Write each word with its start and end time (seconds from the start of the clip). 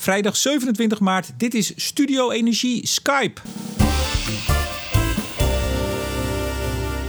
Vrijdag 0.00 0.36
27 0.36 1.00
maart. 1.00 1.32
Dit 1.36 1.54
is 1.54 1.72
Studio 1.76 2.30
Energie 2.30 2.86
Skype. 2.86 3.40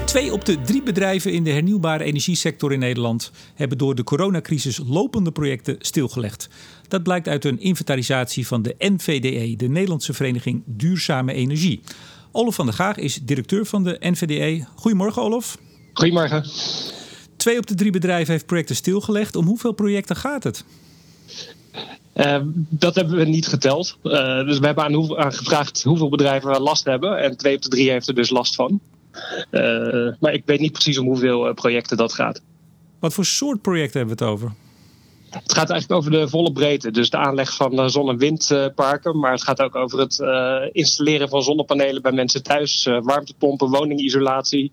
Twee 0.05 0.33
op 0.33 0.45
de 0.45 0.61
drie 0.61 0.83
bedrijven 0.83 1.33
in 1.33 1.43
de 1.43 1.49
hernieuwbare 1.49 2.03
energiesector 2.03 2.73
in 2.73 2.79
Nederland 2.79 3.31
hebben 3.55 3.77
door 3.77 3.95
de 3.95 4.03
coronacrisis 4.03 4.79
lopende 4.87 5.31
projecten 5.31 5.75
stilgelegd. 5.79 6.49
Dat 6.87 7.03
blijkt 7.03 7.27
uit 7.27 7.45
een 7.45 7.59
inventarisatie 7.59 8.47
van 8.47 8.61
de 8.61 8.75
NVDE, 8.77 9.55
de 9.55 9.67
Nederlandse 9.67 10.13
Vereniging 10.13 10.63
Duurzame 10.65 11.33
Energie. 11.33 11.81
Olof 12.31 12.55
van 12.55 12.65
der 12.65 12.75
Gaag 12.75 12.97
is 12.97 13.19
directeur 13.23 13.65
van 13.65 13.83
de 13.83 13.97
NVDE. 13.99 14.65
Goedemorgen, 14.75 15.21
Olof. 15.21 15.57
Goedemorgen. 15.93 16.45
Twee 17.37 17.57
op 17.57 17.67
de 17.67 17.75
drie 17.75 17.91
bedrijven 17.91 18.31
heeft 18.31 18.45
projecten 18.45 18.75
stilgelegd. 18.75 19.35
Om 19.35 19.45
hoeveel 19.45 19.73
projecten 19.73 20.15
gaat 20.15 20.43
het? 20.43 20.63
Uh, 22.15 22.37
dat 22.69 22.95
hebben 22.95 23.15
we 23.15 23.25
niet 23.25 23.47
geteld. 23.47 23.97
Uh, 24.03 24.45
dus 24.45 24.59
we 24.59 24.65
hebben 24.65 24.83
aan, 24.83 25.17
aan, 25.17 25.33
gevraagd 25.33 25.83
hoeveel 25.83 26.09
bedrijven 26.09 26.61
last 26.61 26.85
hebben. 26.85 27.17
En 27.17 27.37
twee 27.37 27.55
op 27.55 27.61
de 27.61 27.69
drie 27.69 27.91
heeft 27.91 28.07
er 28.07 28.15
dus 28.15 28.29
last 28.29 28.55
van. 28.55 28.79
Uh, 29.51 30.13
maar 30.19 30.33
ik 30.33 30.43
weet 30.45 30.59
niet 30.59 30.71
precies 30.71 30.97
om 30.97 31.05
hoeveel 31.05 31.53
projecten 31.53 31.97
dat 31.97 32.13
gaat. 32.13 32.41
Wat 32.99 33.13
voor 33.13 33.25
soort 33.25 33.61
projecten 33.61 33.99
hebben 33.99 34.17
we 34.17 34.23
het 34.23 34.33
over? 34.33 34.53
Het 35.29 35.53
gaat 35.53 35.69
eigenlijk 35.69 35.91
over 35.91 36.11
de 36.11 36.29
volle 36.29 36.51
breedte. 36.51 36.91
Dus 36.91 37.09
de 37.09 37.17
aanleg 37.17 37.55
van 37.55 37.89
zon- 37.89 38.09
en 38.09 38.17
windparken. 38.17 39.19
Maar 39.19 39.31
het 39.31 39.43
gaat 39.43 39.61
ook 39.61 39.75
over 39.75 39.99
het 39.99 40.19
installeren 40.71 41.29
van 41.29 41.41
zonnepanelen 41.41 42.01
bij 42.01 42.11
mensen 42.11 42.43
thuis. 42.43 42.89
warmtepompen, 43.01 43.69
woningisolatie. 43.69 44.71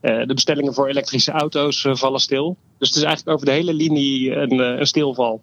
de 0.00 0.34
bestellingen 0.34 0.74
voor 0.74 0.88
elektrische 0.88 1.32
auto's 1.32 1.86
vallen 1.90 2.20
stil. 2.20 2.56
Dus 2.78 2.88
het 2.88 2.96
is 2.96 3.02
eigenlijk 3.02 3.36
over 3.36 3.46
de 3.46 3.52
hele 3.52 3.74
linie 3.74 4.34
een, 4.34 4.58
een 4.58 4.86
stilval. 4.86 5.40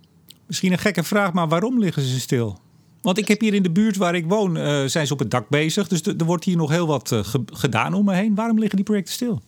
Misschien 0.49 0.71
een 0.71 0.77
gekke 0.77 1.03
vraag, 1.03 1.33
maar 1.33 1.47
waarom 1.47 1.79
liggen 1.79 2.01
ze 2.01 2.19
stil? 2.19 2.59
Want 3.01 3.17
ik 3.17 3.27
heb 3.27 3.41
hier 3.41 3.53
in 3.53 3.63
de 3.63 3.71
buurt 3.71 3.97
waar 3.97 4.15
ik 4.15 4.25
woon, 4.27 4.57
uh, 4.57 4.85
zijn 4.85 5.07
ze 5.07 5.13
op 5.13 5.19
het 5.19 5.31
dak 5.31 5.49
bezig. 5.49 5.87
Dus 5.87 6.01
er 6.01 6.25
wordt 6.25 6.43
hier 6.43 6.57
nog 6.57 6.69
heel 6.69 6.87
wat 6.87 7.11
uh, 7.11 7.19
gedaan 7.53 7.93
om 7.93 8.05
me 8.05 8.13
heen. 8.13 8.35
Waarom 8.35 8.59
liggen 8.59 8.75
die 8.75 8.85
projecten 8.85 9.13
stil? 9.13 9.41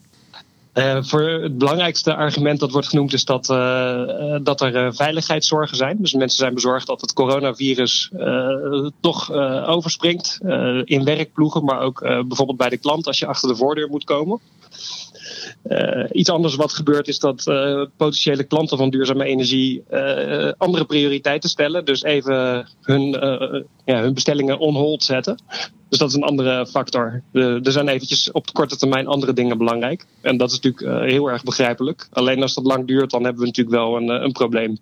Uh, 0.73 1.03
voor 1.03 1.22
het 1.22 1.57
belangrijkste 1.57 2.16
argument 2.16 2.59
dat 2.59 2.72
wordt 2.72 2.88
genoemd 2.88 3.13
is 3.13 3.25
dat, 3.25 3.45
dat 4.44 4.61
er 4.61 4.95
veiligheidszorgen 4.95 5.77
zijn. 5.77 5.97
Dus 5.99 6.13
mensen 6.13 6.38
zijn 6.38 6.53
bezorgd 6.53 6.88
dat 6.88 7.02
het 7.02 7.13
coronavirus 7.13 8.11
toch 8.99 9.31
overspringt 9.66 10.39
in 10.83 11.03
werkploegen, 11.03 11.63
maar 11.63 11.79
ook 11.79 11.99
bijvoorbeeld 11.99 12.57
bij 12.57 12.69
de 12.69 12.77
klant 12.77 13.07
als 13.07 13.19
je 13.19 13.25
achter 13.25 13.49
de 13.49 13.55
voordeur 13.55 13.89
moet 13.89 14.03
komen. 14.03 14.39
Uh, 15.67 16.05
iets 16.11 16.29
anders 16.29 16.55
wat 16.55 16.73
gebeurt 16.73 17.07
is 17.07 17.19
dat 17.19 17.47
uh, 17.47 17.85
potentiële 17.97 18.43
klanten 18.43 18.77
van 18.77 18.89
duurzame 18.89 19.23
energie 19.23 19.83
uh, 19.91 20.51
andere 20.57 20.85
prioriteiten 20.85 21.49
stellen. 21.49 21.85
Dus 21.85 22.03
even 22.03 22.67
hun, 22.81 23.11
ja, 23.85 24.01
hun 24.01 24.13
bestellingen 24.13 24.59
on 24.59 24.75
hold 24.75 25.03
zetten. 25.03 25.43
Dus 25.89 25.99
dat 25.99 26.09
is 26.09 26.15
een 26.15 26.23
andere 26.23 26.67
factor. 26.67 27.23
Er 27.31 27.71
zijn 27.71 27.88
eventjes 27.88 28.31
op 28.31 28.47
de 28.47 28.53
korte 28.53 28.77
termijn 28.77 29.07
andere 29.07 29.33
dingen 29.33 29.57
belangrijk. 29.57 30.05
En 30.21 30.38
dat 30.38 30.51
is 30.51 30.59
natuurlijk 30.59 31.09
heel 31.09 31.29
erg 31.29 31.43
begrijpelijk. 31.43 32.07
Alleen 32.11 32.41
als 32.41 32.53
dat 32.53 32.66
lang 32.66 32.88
duurt, 32.88 33.11
dan 33.11 33.23
hebben 33.23 33.41
we 33.41 33.47
natuurlijk 33.47 33.75
wel 33.75 33.97
een, 33.97 34.09
een 34.09 34.31
probleem. 34.31 34.77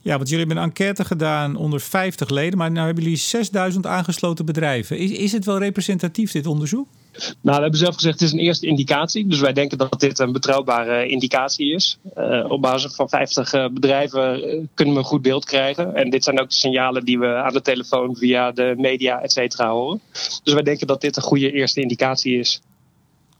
Ja, 0.00 0.16
want 0.16 0.28
jullie 0.28 0.46
hebben 0.46 0.62
een 0.62 0.70
enquête 0.70 1.04
gedaan 1.04 1.56
onder 1.56 1.80
50 1.80 2.28
leden, 2.28 2.58
maar 2.58 2.70
nu 2.70 2.78
hebben 2.78 3.02
jullie 3.02 3.18
6000 3.18 3.86
aangesloten 3.86 4.44
bedrijven. 4.44 4.98
Is, 4.98 5.10
is 5.10 5.32
het 5.32 5.44
wel 5.44 5.58
representatief, 5.58 6.32
dit 6.32 6.46
onderzoek? 6.46 6.88
Nou, 7.18 7.56
we 7.56 7.62
hebben 7.62 7.78
zelf 7.78 7.94
gezegd, 7.94 8.20
het 8.20 8.28
is 8.28 8.32
een 8.32 8.38
eerste 8.38 8.66
indicatie. 8.66 9.26
Dus 9.26 9.40
wij 9.40 9.52
denken 9.52 9.78
dat 9.78 10.00
dit 10.00 10.18
een 10.18 10.32
betrouwbare 10.32 11.08
indicatie 11.08 11.74
is. 11.74 11.98
Uh, 12.16 12.44
op 12.50 12.62
basis 12.62 12.94
van 12.94 13.08
50 13.08 13.52
uh, 13.52 13.68
bedrijven 13.68 14.38
uh, 14.38 14.64
kunnen 14.74 14.94
we 14.94 15.00
een 15.00 15.06
goed 15.06 15.22
beeld 15.22 15.44
krijgen. 15.44 15.94
En 15.94 16.10
dit 16.10 16.24
zijn 16.24 16.40
ook 16.40 16.48
de 16.48 16.54
signalen 16.54 17.04
die 17.04 17.18
we 17.18 17.34
aan 17.34 17.52
de 17.52 17.62
telefoon 17.62 18.16
via 18.16 18.52
de 18.52 18.74
media, 18.76 19.20
et 19.20 19.32
cetera, 19.32 19.70
horen. 19.70 20.00
Dus 20.42 20.52
wij 20.52 20.62
denken 20.62 20.86
dat 20.86 21.00
dit 21.00 21.16
een 21.16 21.22
goede 21.22 21.52
eerste 21.52 21.80
indicatie 21.80 22.38
is. 22.38 22.60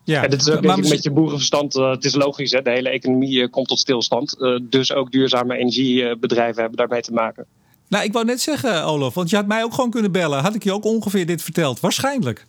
Ja, 0.05 0.23
en 0.23 0.31
dit 0.31 0.41
is 0.41 0.51
ook 0.51 0.65
maar, 0.65 0.79
je 1.01 1.11
boerenverstand. 1.11 1.75
het 1.75 2.05
is 2.05 2.15
logisch, 2.15 2.53
hè? 2.53 2.62
de 2.62 2.71
hele 2.71 2.89
economie 2.89 3.49
komt 3.49 3.69
tot 3.69 3.78
stilstand. 3.78 4.37
dus 4.62 4.93
ook 4.93 5.10
duurzame 5.10 5.56
energiebedrijven 5.56 6.60
hebben 6.60 6.78
daarmee 6.78 7.00
te 7.00 7.12
maken. 7.12 7.47
Nou, 7.89 8.05
ik 8.05 8.12
wou 8.12 8.25
net 8.25 8.41
zeggen, 8.41 8.84
Olaf, 8.84 9.15
want 9.15 9.31
je 9.31 9.37
had 9.37 9.47
mij 9.47 9.65
ook 9.65 9.75
gewoon 9.75 9.91
kunnen 9.91 10.12
bellen. 10.12 10.43
Had 10.43 10.55
ik 10.55 10.65
je 10.65 10.72
ook 10.72 10.84
ongeveer 10.84 11.27
dit 11.27 11.43
verteld? 11.43 11.81
Waarschijnlijk. 11.81 12.47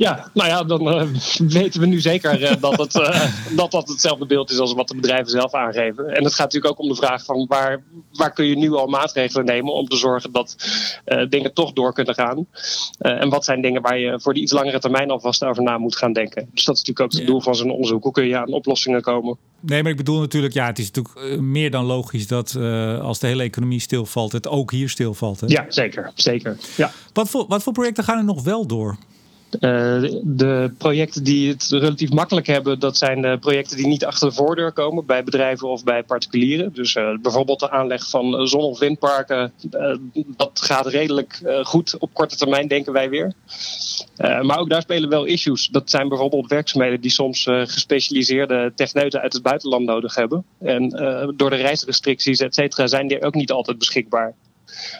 Ja, 0.00 0.30
nou 0.34 0.48
ja, 0.48 0.64
dan 0.64 0.88
uh, 0.88 1.08
weten 1.38 1.80
we 1.80 1.86
nu 1.86 2.00
zeker 2.00 2.40
uh, 2.40 2.52
dat, 2.60 2.78
het, 2.78 2.94
uh, 2.94 3.24
dat 3.56 3.70
dat 3.70 3.88
hetzelfde 3.88 4.26
beeld 4.26 4.50
is 4.50 4.58
als 4.58 4.72
wat 4.72 4.88
de 4.88 4.94
bedrijven 4.94 5.30
zelf 5.30 5.54
aangeven. 5.54 6.08
En 6.08 6.24
het 6.24 6.34
gaat 6.34 6.52
natuurlijk 6.52 6.72
ook 6.72 6.78
om 6.78 6.88
de 6.88 6.94
vraag 6.94 7.24
van 7.24 7.46
waar, 7.48 7.82
waar 8.12 8.32
kun 8.32 8.46
je 8.46 8.56
nu 8.56 8.72
al 8.72 8.86
maatregelen 8.86 9.44
nemen 9.44 9.72
om 9.72 9.88
te 9.88 9.96
zorgen 9.96 10.32
dat 10.32 10.56
dingen 11.28 11.54
toch 11.54 11.72
door 11.72 11.92
kunnen 11.92 12.14
gaan. 12.14 12.46
en 12.98 13.28
wat 13.28 13.44
zijn 13.44 13.62
dingen 13.62 13.82
waar 13.82 13.98
je 13.98 14.20
voor 14.20 14.34
die 14.34 14.42
iets 14.42 14.52
langere 14.52 14.78
termijn 14.78 15.10
alvast 15.10 15.44
over 15.44 15.62
na 15.62 15.78
moet 15.78 15.96
gaan 15.96 16.12
denken. 16.12 16.48
Dus 16.54 16.64
dat 16.64 16.76
is 16.76 16.82
natuurlijk 16.82 17.00
ook 17.00 17.20
het 17.20 17.26
doel 17.26 17.40
van 17.40 17.54
zo'n 17.54 17.70
onderzoek. 17.70 18.02
Hoe 18.02 18.12
kun 18.12 18.26
je 18.26 18.36
aan 18.36 18.52
oplossingen 18.52 19.02
komen? 19.02 19.36
Nee, 19.60 19.82
maar 19.82 19.90
ik 19.90 19.96
bedoel 19.96 20.20
natuurlijk, 20.20 20.54
ja, 20.54 20.66
het 20.66 20.78
is 20.78 20.90
natuurlijk 20.90 21.40
meer 21.40 21.70
dan 21.70 21.84
logisch 21.84 22.26
dat 22.26 22.56
als 23.02 23.18
de 23.18 23.26
hele 23.26 23.42
economie 23.42 23.80
stilvalt, 23.80 24.32
het 24.32 24.48
ook 24.48 24.70
hier 24.70 24.88
stilvalt. 24.88 25.40
Hè? 25.40 25.46
Ja, 25.46 25.64
zeker. 25.68 26.12
zeker. 26.14 26.56
Ja. 26.76 26.92
Wat, 27.12 27.28
voor, 27.28 27.44
wat 27.48 27.62
voor 27.62 27.72
projecten 27.72 28.04
gaan 28.04 28.18
er 28.18 28.24
nog 28.24 28.42
wel 28.42 28.66
door? 28.66 28.98
Uh, 29.54 29.60
de 30.22 30.72
projecten 30.78 31.24
die 31.24 31.48
het 31.48 31.66
relatief 31.70 32.10
makkelijk 32.10 32.46
hebben, 32.46 32.78
dat 32.78 32.96
zijn 32.96 33.22
de 33.22 33.38
projecten 33.40 33.76
die 33.76 33.86
niet 33.86 34.04
achter 34.04 34.28
de 34.28 34.34
voordeur 34.34 34.72
komen 34.72 35.06
bij 35.06 35.24
bedrijven 35.24 35.68
of 35.68 35.84
bij 35.84 36.02
particulieren. 36.02 36.72
Dus 36.72 36.94
uh, 36.94 37.18
bijvoorbeeld 37.22 37.60
de 37.60 37.70
aanleg 37.70 38.08
van 38.08 38.46
zon- 38.48 38.62
of 38.62 38.78
windparken, 38.78 39.52
dat 40.36 40.60
gaat 40.62 40.86
redelijk 40.86 41.42
goed 41.62 41.98
op 41.98 42.14
korte 42.14 42.36
termijn, 42.36 42.68
denken 42.68 42.92
wij 42.92 43.10
weer. 43.10 43.32
maar 44.16 44.58
ook 44.58 44.70
daar 44.70 44.82
spelen 44.82 45.08
wel 45.08 45.24
issues. 45.24 45.68
Dat 45.68 45.90
zijn 45.90 46.08
bijvoorbeeld 46.08 46.48
werkzaamheden 46.48 47.00
die 47.00 47.10
soms 47.10 47.42
gespecialiseerde 47.44 48.72
techneuten 48.74 49.20
uit 49.20 49.32
het 49.32 49.42
buitenland 49.42 49.84
nodig 49.84 50.14
hebben. 50.14 50.44
En 50.58 50.88
door 51.36 51.50
de 51.50 51.56
reisrestricties, 51.56 52.38
et 52.40 52.54
cetera, 52.54 52.86
zijn 52.86 53.08
die 53.08 53.22
ook 53.22 53.34
niet 53.34 53.50
altijd 53.50 53.78
beschikbaar. 53.78 54.34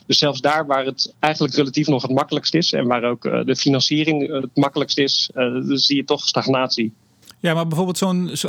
Dus 0.06 0.18
zelfs 0.18 0.40
daar 0.40 0.66
waar 0.66 0.84
het 0.84 1.14
eigenlijk 1.18 1.54
relatief 1.54 1.86
nog 1.86 2.02
het 2.02 2.10
makkelijkst 2.10 2.54
is 2.54 2.72
en 2.72 2.86
waar 2.86 3.04
ook 3.04 3.24
uh, 3.24 3.44
de 3.44 3.56
financiering 3.56 4.28
uh, 4.28 4.40
het 4.40 4.56
makkelijkst 4.56 4.98
is, 4.98 5.30
uh, 5.34 5.44
zie 5.64 5.96
je 5.96 6.04
toch 6.04 6.26
stagnatie. 6.26 6.92
Ja, 7.38 7.54
maar 7.54 7.66
bijvoorbeeld 7.66 7.98
zo'n 7.98 8.30
zo 8.32 8.48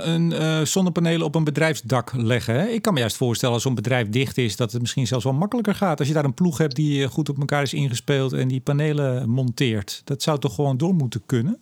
zonnepanelen 0.63 1.25
op 1.25 1.35
een 1.35 1.43
bedrijfsdak 1.43 2.11
leggen. 2.15 2.55
Hè? 2.55 2.67
Ik 2.67 2.81
kan 2.81 2.93
me 2.93 2.99
juist 2.99 3.17
voorstellen 3.17 3.53
als 3.53 3.63
zo'n 3.63 3.75
bedrijf 3.75 4.09
dicht 4.09 4.37
is, 4.37 4.55
dat 4.55 4.71
het 4.71 4.81
misschien 4.81 5.07
zelfs 5.07 5.23
wel 5.23 5.33
makkelijker 5.33 5.75
gaat. 5.75 5.99
Als 5.99 6.07
je 6.07 6.13
daar 6.13 6.25
een 6.25 6.33
ploeg 6.33 6.57
hebt 6.57 6.75
die 6.75 7.07
goed 7.07 7.29
op 7.29 7.39
elkaar 7.39 7.61
is 7.61 7.73
ingespeeld 7.73 8.33
en 8.33 8.47
die 8.47 8.59
panelen 8.59 9.29
monteert. 9.29 10.01
Dat 10.03 10.21
zou 10.21 10.39
toch 10.39 10.55
gewoon 10.55 10.77
door 10.77 10.93
moeten 10.93 11.21
kunnen? 11.25 11.59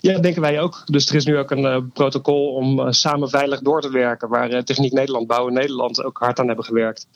Ja, 0.00 0.12
dat 0.12 0.22
denken 0.22 0.42
wij 0.42 0.60
ook. 0.60 0.82
Dus 0.86 1.08
er 1.08 1.14
is 1.14 1.24
nu 1.24 1.38
ook 1.38 1.50
een 1.50 1.64
uh, 1.64 1.78
protocol 1.92 2.52
om 2.52 2.78
uh, 2.78 2.86
samen 2.90 3.28
veilig 3.28 3.60
door 3.60 3.80
te 3.80 3.90
werken, 3.90 4.28
waar 4.28 4.50
uh, 4.50 4.58
Techniek 4.58 4.92
Nederland, 4.92 5.26
Bouwen 5.26 5.52
Nederland 5.52 6.02
ook 6.04 6.18
hard 6.18 6.38
aan 6.38 6.46
hebben 6.46 6.64
gewerkt. 6.64 7.06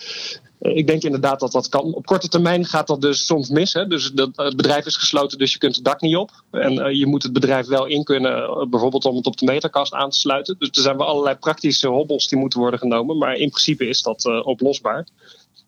ik 0.61 0.87
denk 0.87 1.03
inderdaad 1.03 1.41
dat 1.41 1.53
dat 1.53 1.69
kan. 1.69 1.95
Op 1.95 2.07
korte 2.07 2.29
termijn 2.29 2.65
gaat 2.65 2.87
dat 2.87 3.01
dus 3.01 3.27
soms 3.27 3.49
mis. 3.49 3.73
Hè? 3.73 3.87
Dus 3.87 4.13
dat, 4.13 4.31
het 4.35 4.57
bedrijf 4.57 4.87
is 4.87 4.97
gesloten, 4.97 5.39
dus 5.39 5.53
je 5.53 5.59
kunt 5.59 5.75
het 5.75 5.85
dak 5.85 6.01
niet 6.01 6.17
op. 6.17 6.31
En 6.51 6.97
je 6.97 7.07
moet 7.07 7.23
het 7.23 7.33
bedrijf 7.33 7.67
wel 7.67 7.87
in 7.87 8.05
kunnen, 8.05 8.67
bijvoorbeeld 8.71 9.05
om 9.05 9.17
het 9.17 9.27
op 9.27 9.37
de 9.37 9.47
meterkast 9.47 9.93
aan 9.93 10.11
te 10.11 10.19
sluiten. 10.19 10.57
Dus 10.59 10.69
er 10.69 10.83
zijn 10.83 10.97
wel 10.97 11.07
allerlei 11.07 11.37
praktische 11.37 11.89
hobbels 11.89 12.29
die 12.29 12.39
moeten 12.39 12.61
worden 12.61 12.79
genomen. 12.79 13.19
Maar 13.19 13.35
in 13.35 13.51
principe 13.51 13.89
is 13.89 14.03
dat 14.03 14.45
oplosbaar. 14.45 15.07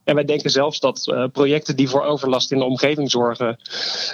En 0.09 0.15
wij 0.15 0.25
denken 0.25 0.51
zelfs 0.51 0.81
dat 0.81 1.07
uh, 1.07 1.25
projecten 1.33 1.77
die 1.77 1.89
voor 1.89 2.03
overlast 2.03 2.53
in 2.53 2.59
de 2.59 2.65
omgeving 2.65 3.11
zorgen, 3.11 3.59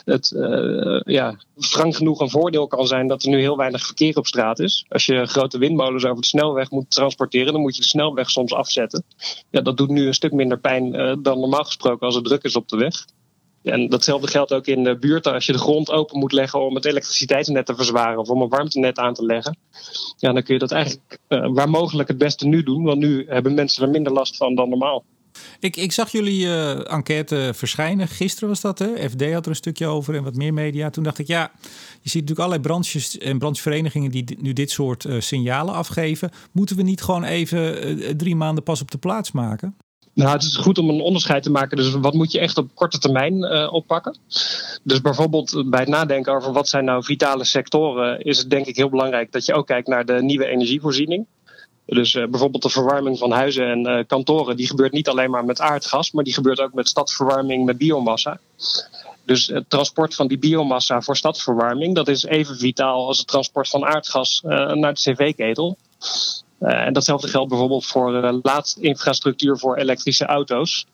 het 0.04 0.32
uh, 0.36 1.00
ja, 1.04 1.36
frank 1.58 1.96
genoeg 1.96 2.20
een 2.20 2.30
voordeel 2.30 2.66
kan 2.66 2.86
zijn 2.86 3.06
dat 3.06 3.22
er 3.22 3.28
nu 3.28 3.40
heel 3.40 3.56
weinig 3.56 3.86
verkeer 3.86 4.16
op 4.16 4.26
straat 4.26 4.58
is. 4.58 4.84
Als 4.88 5.06
je 5.06 5.26
grote 5.26 5.58
windmolens 5.58 6.04
over 6.04 6.20
de 6.20 6.26
snelweg 6.26 6.70
moet 6.70 6.90
transporteren, 6.90 7.52
dan 7.52 7.60
moet 7.60 7.76
je 7.76 7.82
de 7.82 7.88
snelweg 7.88 8.30
soms 8.30 8.52
afzetten. 8.52 9.04
Ja, 9.50 9.60
dat 9.60 9.76
doet 9.76 9.88
nu 9.88 10.06
een 10.06 10.14
stuk 10.14 10.32
minder 10.32 10.58
pijn 10.58 10.94
uh, 10.94 11.14
dan 11.18 11.40
normaal 11.40 11.64
gesproken 11.64 12.06
als 12.06 12.14
het 12.14 12.24
druk 12.24 12.42
is 12.42 12.56
op 12.56 12.68
de 12.68 12.76
weg. 12.76 13.04
En 13.62 13.88
datzelfde 13.88 14.28
geldt 14.28 14.52
ook 14.52 14.66
in 14.66 14.84
de 14.84 14.98
buurten. 14.98 15.32
Als 15.32 15.46
je 15.46 15.52
de 15.52 15.58
grond 15.58 15.90
open 15.90 16.18
moet 16.18 16.32
leggen 16.32 16.60
om 16.60 16.74
het 16.74 16.84
elektriciteitsnet 16.84 17.66
te 17.66 17.74
verzwaren 17.74 18.18
of 18.18 18.28
om 18.28 18.42
een 18.42 18.48
warmtenet 18.48 18.98
aan 18.98 19.14
te 19.14 19.24
leggen. 19.24 19.56
Ja, 20.16 20.32
dan 20.32 20.42
kun 20.42 20.54
je 20.54 20.60
dat 20.60 20.72
eigenlijk 20.72 21.18
waar 21.28 21.70
mogelijk 21.70 22.08
het 22.08 22.18
beste 22.18 22.46
nu 22.46 22.62
doen. 22.62 22.84
Want 22.84 22.98
nu 22.98 23.24
hebben 23.28 23.54
mensen 23.54 23.84
er 23.84 23.90
minder 23.90 24.12
last 24.12 24.36
van 24.36 24.54
dan 24.54 24.68
normaal. 24.68 25.04
Ik, 25.64 25.76
ik 25.76 25.92
zag 25.92 26.10
jullie 26.10 26.40
uh, 26.46 26.92
enquête 26.92 27.50
verschijnen. 27.54 28.08
Gisteren 28.08 28.48
was 28.48 28.60
dat, 28.60 28.78
hè? 28.78 29.08
FD 29.10 29.32
had 29.32 29.44
er 29.44 29.50
een 29.50 29.56
stukje 29.56 29.86
over 29.86 30.14
en 30.14 30.24
wat 30.24 30.34
meer 30.34 30.54
media. 30.54 30.90
Toen 30.90 31.04
dacht 31.04 31.18
ik, 31.18 31.26
ja, 31.26 31.50
je 32.00 32.10
ziet 32.10 32.20
natuurlijk 32.20 32.38
allerlei 32.38 32.60
branches 32.60 33.18
en 33.18 33.38
brancheverenigingen 33.38 34.10
die 34.10 34.38
nu 34.40 34.52
dit 34.52 34.70
soort 34.70 35.04
uh, 35.04 35.20
signalen 35.20 35.74
afgeven. 35.74 36.30
Moeten 36.52 36.76
we 36.76 36.82
niet 36.82 37.02
gewoon 37.02 37.24
even 37.24 37.88
uh, 37.98 38.08
drie 38.08 38.36
maanden 38.36 38.64
pas 38.64 38.80
op 38.80 38.90
de 38.90 38.98
plaats 38.98 39.32
maken? 39.32 39.76
Nou, 40.14 40.30
het 40.30 40.42
is 40.42 40.56
goed 40.56 40.78
om 40.78 40.88
een 40.88 41.00
onderscheid 41.00 41.42
te 41.42 41.50
maken. 41.50 41.76
Dus 41.76 41.90
wat 41.94 42.14
moet 42.14 42.32
je 42.32 42.38
echt 42.38 42.58
op 42.58 42.74
korte 42.74 42.98
termijn 42.98 43.44
oppakken? 43.70 44.16
Dus 44.82 45.00
bijvoorbeeld 45.00 45.70
bij 45.70 45.80
het 45.80 45.88
nadenken 45.88 46.34
over 46.34 46.52
wat 46.52 46.68
zijn 46.68 46.84
nou 46.84 47.04
vitale 47.04 47.44
sectoren, 47.44 48.24
is 48.24 48.38
het 48.38 48.50
denk 48.50 48.66
ik 48.66 48.76
heel 48.76 48.90
belangrijk 48.90 49.32
dat 49.32 49.46
je 49.46 49.54
ook 49.54 49.66
kijkt 49.66 49.88
naar 49.88 50.04
de 50.04 50.22
nieuwe 50.22 50.46
energievoorziening. 50.46 51.26
Dus 51.86 52.12
bijvoorbeeld 52.12 52.62
de 52.62 52.68
verwarming 52.68 53.18
van 53.18 53.30
huizen 53.30 53.86
en 53.86 54.06
kantoren, 54.06 54.56
die 54.56 54.66
gebeurt 54.66 54.92
niet 54.92 55.08
alleen 55.08 55.30
maar 55.30 55.44
met 55.44 55.60
aardgas, 55.60 56.12
maar 56.12 56.24
die 56.24 56.34
gebeurt 56.34 56.60
ook 56.60 56.72
met 56.72 56.88
stadsverwarming 56.88 57.64
met 57.64 57.78
biomassa. 57.78 58.38
Dus 59.24 59.46
het 59.46 59.70
transport 59.70 60.14
van 60.14 60.26
die 60.26 60.38
biomassa 60.38 61.00
voor 61.00 61.16
stadsverwarming, 61.16 61.94
dat 61.94 62.08
is 62.08 62.24
even 62.24 62.56
vitaal 62.56 63.06
als 63.06 63.18
het 63.18 63.26
transport 63.26 63.68
van 63.68 63.84
aardgas 63.84 64.40
naar 64.42 64.94
de 64.94 65.00
cv-ketel. 65.00 65.76
en 66.58 66.92
datzelfde 66.92 67.28
geldt 67.28 67.48
bijvoorbeeld 67.48 67.86
voor 67.86 68.40
laadinfrastructuur 68.42 69.58
voor 69.58 69.76
elektrische 69.76 70.24
auto's 70.24 70.86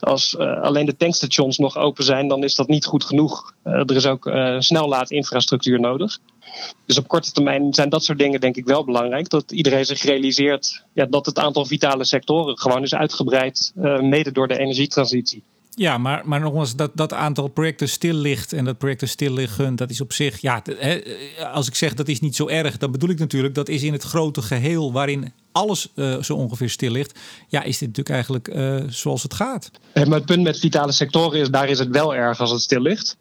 als 0.00 0.38
alleen 0.38 0.86
de 0.86 0.96
tankstations 0.96 1.58
nog 1.58 1.76
open 1.76 2.04
zijn, 2.04 2.28
dan 2.28 2.44
is 2.44 2.54
dat 2.54 2.68
niet 2.68 2.84
goed 2.84 3.04
genoeg. 3.04 3.52
Er 3.62 3.96
is 3.96 4.06
ook 4.06 4.30
snellaadinfrastructuur 4.58 5.80
nodig. 5.80 6.18
Dus 6.86 6.98
op 6.98 7.08
korte 7.08 7.32
termijn 7.32 7.74
zijn 7.74 7.88
dat 7.88 8.04
soort 8.04 8.18
dingen 8.18 8.40
denk 8.40 8.56
ik 8.56 8.64
wel 8.64 8.84
belangrijk. 8.84 9.28
Dat 9.28 9.52
iedereen 9.52 9.84
zich 9.84 10.02
realiseert 10.02 10.84
ja, 10.92 11.06
dat 11.06 11.26
het 11.26 11.38
aantal 11.38 11.66
vitale 11.66 12.04
sectoren 12.04 12.58
gewoon 12.58 12.82
is 12.82 12.94
uitgebreid, 12.94 13.72
mede 14.00 14.32
door 14.32 14.48
de 14.48 14.58
energietransitie. 14.58 15.42
Ja, 15.74 15.98
maar, 15.98 16.22
maar 16.24 16.40
nogmaals, 16.40 16.76
dat, 16.76 16.90
dat 16.94 17.12
aantal 17.12 17.48
projecten 17.48 17.88
stil 17.88 18.14
ligt 18.14 18.52
en 18.52 18.64
dat 18.64 18.78
projecten 18.78 19.08
stil 19.08 19.32
liggen, 19.32 19.76
dat 19.76 19.90
is 19.90 20.00
op 20.00 20.12
zich, 20.12 20.40
ja, 20.40 20.62
als 21.52 21.66
ik 21.66 21.74
zeg 21.74 21.94
dat 21.94 22.08
is 22.08 22.20
niet 22.20 22.36
zo 22.36 22.48
erg, 22.48 22.76
dan 22.76 22.90
bedoel 22.90 23.08
ik 23.08 23.18
natuurlijk 23.18 23.54
dat 23.54 23.68
is 23.68 23.82
in 23.82 23.92
het 23.92 24.02
grote 24.02 24.42
geheel 24.42 24.92
waarin 24.92 25.32
alles 25.52 25.88
uh, 25.94 26.22
zo 26.22 26.34
ongeveer 26.34 26.70
stil 26.70 26.90
ligt, 26.90 27.18
ja, 27.48 27.62
is 27.62 27.78
dit 27.78 27.96
natuurlijk 27.96 28.14
eigenlijk 28.14 28.48
uh, 28.48 28.90
zoals 28.92 29.22
het 29.22 29.34
gaat. 29.34 29.70
Maar 29.94 30.06
het 30.06 30.24
punt 30.24 30.42
met 30.42 30.58
vitale 30.58 30.92
sectoren 30.92 31.40
is, 31.40 31.50
daar 31.50 31.68
is 31.68 31.78
het 31.78 31.88
wel 31.88 32.14
erg 32.14 32.40
als 32.40 32.50
het 32.50 32.60
stil 32.60 32.80
ligt. 32.80 33.16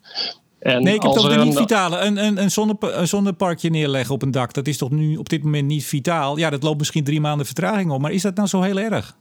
En 0.60 0.84
nee, 0.84 0.94
ik 0.94 1.02
heb 1.02 1.12
toch 1.12 1.44
niet 1.44 1.58
vitale. 1.58 2.00
Een, 2.00 2.18
een, 2.18 2.42
een, 2.42 2.52
zonne, 2.52 2.76
een 2.80 3.08
zonneparkje 3.08 3.70
neerleggen 3.70 4.16
op 4.16 4.22
een 4.22 4.32
dak, 4.32 4.54
dat 4.54 4.68
is 4.68 4.78
toch 4.78 4.90
nu 4.90 5.18
op 5.18 5.30
dit 5.30 5.44
moment 5.44 5.68
niet 5.68 5.86
vitaal? 5.86 6.38
Ja, 6.38 6.50
dat 6.50 6.64
loopt 6.64 6.78
misschien 6.78 7.04
drie 7.04 7.22
maanden 7.22 7.46
vertraging 7.46 7.92
op, 7.92 8.02
maar 8.02 8.12
is 8.12 8.22
dat 8.22 8.36
nou 8.36 8.48
zo 8.48 8.62
heel 8.62 8.78
erg? 8.78 9.16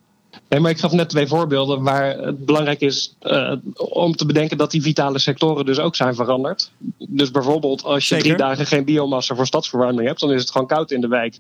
Nee, 0.48 0.60
maar 0.60 0.70
ik 0.70 0.78
gaf 0.78 0.92
net 0.92 1.08
twee 1.08 1.26
voorbeelden 1.26 1.82
waar 1.82 2.18
het 2.18 2.44
belangrijk 2.44 2.80
is 2.80 3.14
uh, 3.22 3.52
om 3.76 4.16
te 4.16 4.26
bedenken 4.26 4.58
dat 4.58 4.70
die 4.70 4.82
vitale 4.82 5.18
sectoren 5.18 5.66
dus 5.66 5.78
ook 5.78 5.96
zijn 5.96 6.14
veranderd. 6.14 6.70
Dus 6.98 7.30
bijvoorbeeld 7.30 7.84
als 7.84 8.08
je 8.08 8.14
Zeker. 8.14 8.24
drie 8.24 8.36
dagen 8.36 8.66
geen 8.66 8.84
biomassa 8.84 9.34
voor 9.34 9.46
stadsverwarming 9.46 10.06
hebt, 10.06 10.20
dan 10.20 10.32
is 10.32 10.40
het 10.40 10.50
gewoon 10.50 10.66
koud 10.66 10.90
in 10.90 11.00
de 11.00 11.08
wijk. 11.08 11.38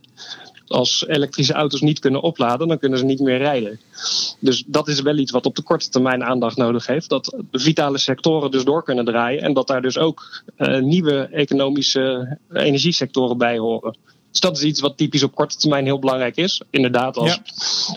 Als 0.68 1.06
elektrische 1.06 1.52
auto's 1.52 1.80
niet 1.80 1.98
kunnen 1.98 2.22
opladen, 2.22 2.68
dan 2.68 2.78
kunnen 2.78 2.98
ze 2.98 3.04
niet 3.04 3.20
meer 3.20 3.38
rijden. 3.38 3.80
Dus 4.38 4.64
dat 4.66 4.88
is 4.88 5.00
wel 5.00 5.16
iets 5.16 5.32
wat 5.32 5.46
op 5.46 5.56
de 5.56 5.62
korte 5.62 5.88
termijn 5.88 6.24
aandacht 6.24 6.56
nodig 6.56 6.86
heeft. 6.86 7.08
Dat 7.08 7.36
de 7.50 7.58
vitale 7.58 7.98
sectoren 7.98 8.50
dus 8.50 8.64
door 8.64 8.82
kunnen 8.82 9.04
draaien 9.04 9.42
en 9.42 9.52
dat 9.52 9.66
daar 9.66 9.82
dus 9.82 9.98
ook 9.98 10.42
uh, 10.58 10.80
nieuwe 10.80 11.28
economische 11.32 12.38
energiesectoren 12.52 13.38
bij 13.38 13.58
horen. 13.58 13.96
Dus 14.30 14.40
dat 14.40 14.56
is 14.56 14.62
iets 14.62 14.80
wat 14.80 14.96
typisch 14.96 15.22
op 15.22 15.34
korte 15.34 15.56
termijn 15.56 15.84
heel 15.84 15.98
belangrijk 15.98 16.36
is. 16.36 16.62
Inderdaad, 16.70 17.16
als, 17.16 17.40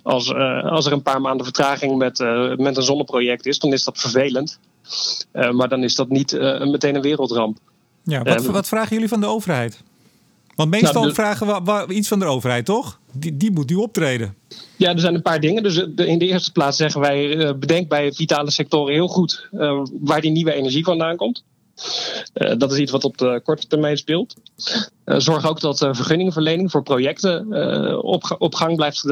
als, 0.03 0.29
uh, 0.29 0.63
als 0.63 0.85
er 0.85 0.91
een 0.91 1.01
paar 1.01 1.21
maanden 1.21 1.45
vertraging 1.45 1.97
met, 1.97 2.19
uh, 2.19 2.55
met 2.55 2.77
een 2.77 2.83
zonneproject 2.83 3.45
is, 3.45 3.59
dan 3.59 3.73
is 3.73 3.83
dat 3.83 3.99
vervelend. 3.99 4.59
Maar 5.51 5.69
dan 5.69 5.83
is 5.83 5.95
dat 5.95 6.09
niet 6.09 6.31
meteen 6.59 6.95
een 6.95 7.01
wereldramp. 7.01 7.57
Ja, 8.03 8.23
wat, 8.23 8.45
wat 8.45 8.67
vragen 8.67 8.93
jullie 8.93 9.09
van 9.09 9.19
de 9.19 9.27
overheid? 9.27 9.83
Want 10.61 10.81
meestal 10.81 11.01
nou, 11.01 11.13
vragen 11.13 11.63
we, 11.65 11.93
iets 11.93 12.07
van 12.07 12.19
de 12.19 12.25
overheid, 12.25 12.65
toch? 12.65 12.99
Die, 13.13 13.37
die 13.37 13.51
moet 13.51 13.69
nu 13.69 13.75
optreden. 13.75 14.35
Ja, 14.77 14.93
er 14.93 14.99
zijn 14.99 15.15
een 15.15 15.21
paar 15.21 15.39
dingen. 15.39 15.63
Dus 15.63 15.77
in 15.77 16.17
de 16.19 16.27
eerste 16.27 16.51
plaats 16.51 16.77
zeggen 16.77 17.01
wij: 17.01 17.57
bedenk 17.57 17.89
bij 17.89 18.11
vitale 18.11 18.51
sectoren 18.51 18.93
heel 18.93 19.07
goed 19.07 19.49
waar 20.01 20.21
die 20.21 20.31
nieuwe 20.31 20.53
energie 20.53 20.83
vandaan 20.83 21.15
komt. 21.15 21.43
Uh, 22.33 22.57
dat 22.57 22.71
is 22.71 22.77
iets 22.77 22.91
wat 22.91 23.03
op 23.03 23.17
de 23.17 23.41
korte 23.43 23.67
termijn 23.67 23.97
speelt. 23.97 24.35
Uh, 25.05 25.15
zorg 25.19 25.47
ook 25.49 25.59
dat 25.59 25.77
vergunningenverlening 25.77 26.71
voor 26.71 26.83
projecten 26.83 27.47
op, 28.03 28.35
op, 28.37 28.55
gang 28.55 28.75
blijft. 28.75 29.09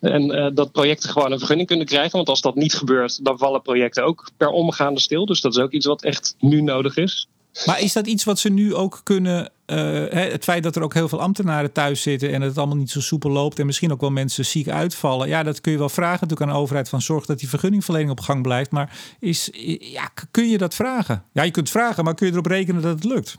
en 0.00 0.52
dat 0.54 0.72
projecten 0.72 1.10
gewoon 1.10 1.32
een 1.32 1.38
vergunning 1.38 1.68
kunnen 1.68 1.86
krijgen. 1.86 2.16
Want 2.16 2.28
als 2.28 2.40
dat 2.40 2.54
niet 2.54 2.74
gebeurt, 2.74 3.24
dan 3.24 3.38
vallen 3.38 3.62
projecten 3.62 4.04
ook 4.04 4.30
per 4.36 4.48
omgaande 4.48 5.00
stil. 5.00 5.26
Dus 5.26 5.40
dat 5.40 5.56
is 5.56 5.62
ook 5.62 5.72
iets 5.72 5.86
wat 5.86 6.02
echt 6.02 6.34
nu 6.38 6.60
nodig 6.60 6.96
is. 6.96 7.28
Maar 7.66 7.80
is 7.80 7.92
dat 7.92 8.06
iets 8.06 8.24
wat 8.24 8.38
ze 8.38 8.48
nu 8.48 8.74
ook 8.74 9.00
kunnen? 9.02 9.50
Uh, 9.66 10.04
het 10.08 10.44
feit 10.44 10.62
dat 10.62 10.76
er 10.76 10.82
ook 10.82 10.94
heel 10.94 11.08
veel 11.08 11.20
ambtenaren 11.20 11.72
thuis 11.72 12.02
zitten 12.02 12.32
en 12.32 12.42
het 12.42 12.58
allemaal 12.58 12.76
niet 12.76 12.90
zo 12.90 13.00
soepel 13.00 13.30
loopt 13.30 13.58
en 13.58 13.66
misschien 13.66 13.92
ook 13.92 14.00
wel 14.00 14.10
mensen 14.10 14.44
ziek 14.44 14.68
uitvallen. 14.68 15.28
Ja, 15.28 15.42
dat 15.42 15.60
kun 15.60 15.72
je 15.72 15.78
wel 15.78 15.88
vragen 15.88 16.20
natuurlijk 16.20 16.50
aan 16.50 16.56
de 16.56 16.62
overheid 16.62 16.88
van 16.88 17.02
zorg 17.02 17.26
dat 17.26 17.38
die 17.38 17.48
vergunningverlening 17.48 18.10
op 18.10 18.20
gang 18.20 18.42
blijft. 18.42 18.70
Maar 18.70 18.98
is, 19.20 19.50
ja, 19.78 20.10
kun 20.30 20.48
je 20.48 20.58
dat 20.58 20.74
vragen? 20.74 21.22
Ja, 21.32 21.42
je 21.42 21.50
kunt 21.50 21.70
vragen, 21.70 22.04
maar 22.04 22.14
kun 22.14 22.26
je 22.26 22.32
erop 22.32 22.46
rekenen 22.46 22.82
dat 22.82 22.94
het 22.94 23.04
lukt? 23.04 23.36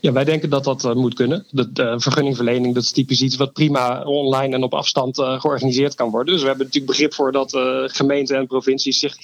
Ja, 0.00 0.12
wij 0.12 0.24
denken 0.24 0.50
dat 0.50 0.64
dat 0.64 0.84
uh, 0.84 0.94
moet 0.94 1.14
kunnen. 1.14 1.46
De, 1.50 1.72
de, 1.72 1.94
vergunningverlening 2.00 2.74
dat 2.74 2.82
is 2.82 2.92
typisch 2.92 3.22
iets 3.22 3.36
wat 3.36 3.52
prima 3.52 4.02
online 4.02 4.54
en 4.54 4.62
op 4.62 4.74
afstand 4.74 5.16
georganiseerd 5.16 5.94
kan 5.94 6.10
worden. 6.10 6.32
Dus 6.32 6.42
we 6.42 6.48
hebben 6.48 6.66
natuurlijk 6.66 6.92
begrip 6.92 7.14
voor 7.14 7.32
dat 7.32 7.50
gemeenten 7.86 8.36
en 8.36 8.46
provincies 8.46 8.98
zich 8.98 9.16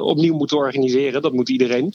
opnieuw 0.00 0.36
moeten 0.36 0.56
organiseren. 0.56 1.22
Dat 1.22 1.32
moet 1.32 1.48
iedereen. 1.48 1.94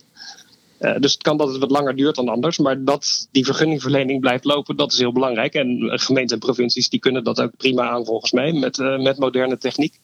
Uh, 0.80 0.96
dus 1.00 1.14
het 1.14 1.22
kan 1.22 1.38
dat 1.38 1.48
het 1.48 1.58
wat 1.58 1.72
langer 1.72 1.96
duurt 1.96 2.16
dan 2.16 2.30
anders. 2.30 2.58
Maar 2.58 2.84
dat 2.84 3.28
die 3.32 3.46
vergunningverlening 3.46 4.20
blijft 4.20 4.44
lopen, 4.44 4.76
dat 4.76 4.92
is 4.92 4.98
heel 4.98 5.12
belangrijk. 5.12 5.54
En 5.54 5.92
gemeenten 6.00 6.36
en 6.36 6.46
provincies 6.46 6.90
die 6.90 7.00
kunnen 7.00 7.24
dat 7.24 7.42
ook 7.42 7.58
prima 7.58 7.90
aan 7.90 8.06
volgens 8.06 8.32
mij 8.32 8.54
met, 8.54 8.78
uh, 8.78 9.00
met 9.00 9.18
moderne 9.18 9.58
techniek. 9.58 10.00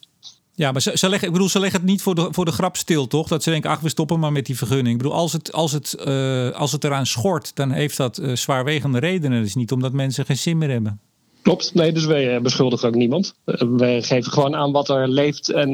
Ja, 0.56 0.72
maar 0.72 0.82
ze, 0.82 0.98
ze, 0.98 1.10
leggen, 1.10 1.28
ik 1.28 1.34
bedoel, 1.34 1.50
ze 1.50 1.60
leggen 1.60 1.80
het 1.80 1.90
niet 1.90 2.02
voor 2.02 2.16
de, 2.16 2.28
voor 2.32 2.46
de 2.46 2.52
grap 2.52 2.76
stil, 2.76 3.08
toch? 3.08 3.28
Dat 3.28 3.44
ze 3.44 3.50
denken, 3.50 3.70
ach, 3.70 3.80
we 3.80 3.90
stoppen 3.90 4.20
maar 4.20 4.32
met 4.32 4.46
die 4.46 4.58
vergunning. 4.58 4.90
Ik 4.90 4.98
bedoel, 4.98 5.14
als 5.14 5.34
het, 5.34 5.52
als 5.52 5.72
het, 5.72 5.96
uh, 6.08 6.50
als 6.52 6.72
het 6.72 6.84
eraan 6.84 7.06
schort, 7.06 7.56
dan 7.56 7.72
heeft 7.72 7.98
dat 7.98 8.22
zwaarwegende 8.34 9.00
redenen. 9.00 9.42
Dus 9.42 9.56
niet 9.56 9.72
omdat 9.72 9.94
mensen 9.94 10.26
geen 10.26 10.38
zin 10.38 10.58
meer 10.58 10.70
hebben. 10.70 11.00
Klopt, 11.42 11.74
nee, 11.74 11.92
dus 11.92 12.06
wij 12.06 12.42
beschuldigen 12.42 12.88
ook 12.88 12.96
niemand. 12.96 13.36
wij 13.78 14.02
geven 14.02 14.32
gewoon 14.32 14.56
aan 14.56 14.72
wat 14.72 14.90
er 14.90 15.08
leeft 15.08 15.50
en 15.50 15.72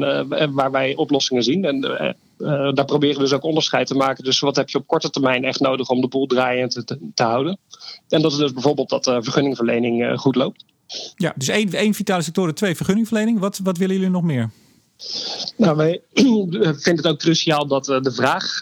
waar 0.54 0.70
wij 0.70 0.94
oplossingen 0.96 1.42
zien. 1.42 1.64
En 1.64 2.16
uh, 2.40 2.72
daar 2.72 2.84
proberen 2.84 3.16
we 3.16 3.22
dus 3.22 3.32
ook 3.32 3.44
onderscheid 3.44 3.86
te 3.86 3.94
maken. 3.94 4.24
Dus 4.24 4.40
wat 4.40 4.56
heb 4.56 4.68
je 4.68 4.78
op 4.78 4.86
korte 4.86 5.10
termijn 5.10 5.44
echt 5.44 5.60
nodig 5.60 5.88
om 5.88 6.00
de 6.00 6.08
boel 6.08 6.26
draaiend 6.26 6.72
te, 6.86 6.98
te, 7.14 7.22
houden? 7.22 7.58
En 8.08 8.22
dat 8.22 8.32
is 8.32 8.38
dus 8.38 8.52
bijvoorbeeld 8.52 8.88
dat 8.88 9.06
uh, 9.06 9.16
vergunningverlening 9.20 10.02
uh, 10.02 10.18
goed 10.18 10.34
loopt. 10.34 10.64
Ja, 11.16 11.32
dus 11.36 11.48
één, 11.48 11.72
één 11.72 11.94
vitale 11.94 12.22
sectoren, 12.22 12.54
twee 12.54 12.76
vergunningverlening. 12.76 13.38
Wat, 13.38 13.60
wat 13.62 13.78
willen 13.78 13.94
jullie 13.94 14.10
nog 14.10 14.22
meer? 14.22 14.50
Nou, 15.56 15.76
wij 15.76 16.00
vinden 16.84 16.96
het 16.96 17.06
ook 17.06 17.18
cruciaal 17.18 17.66
dat 17.66 17.84
de 17.84 18.12
vraag 18.12 18.60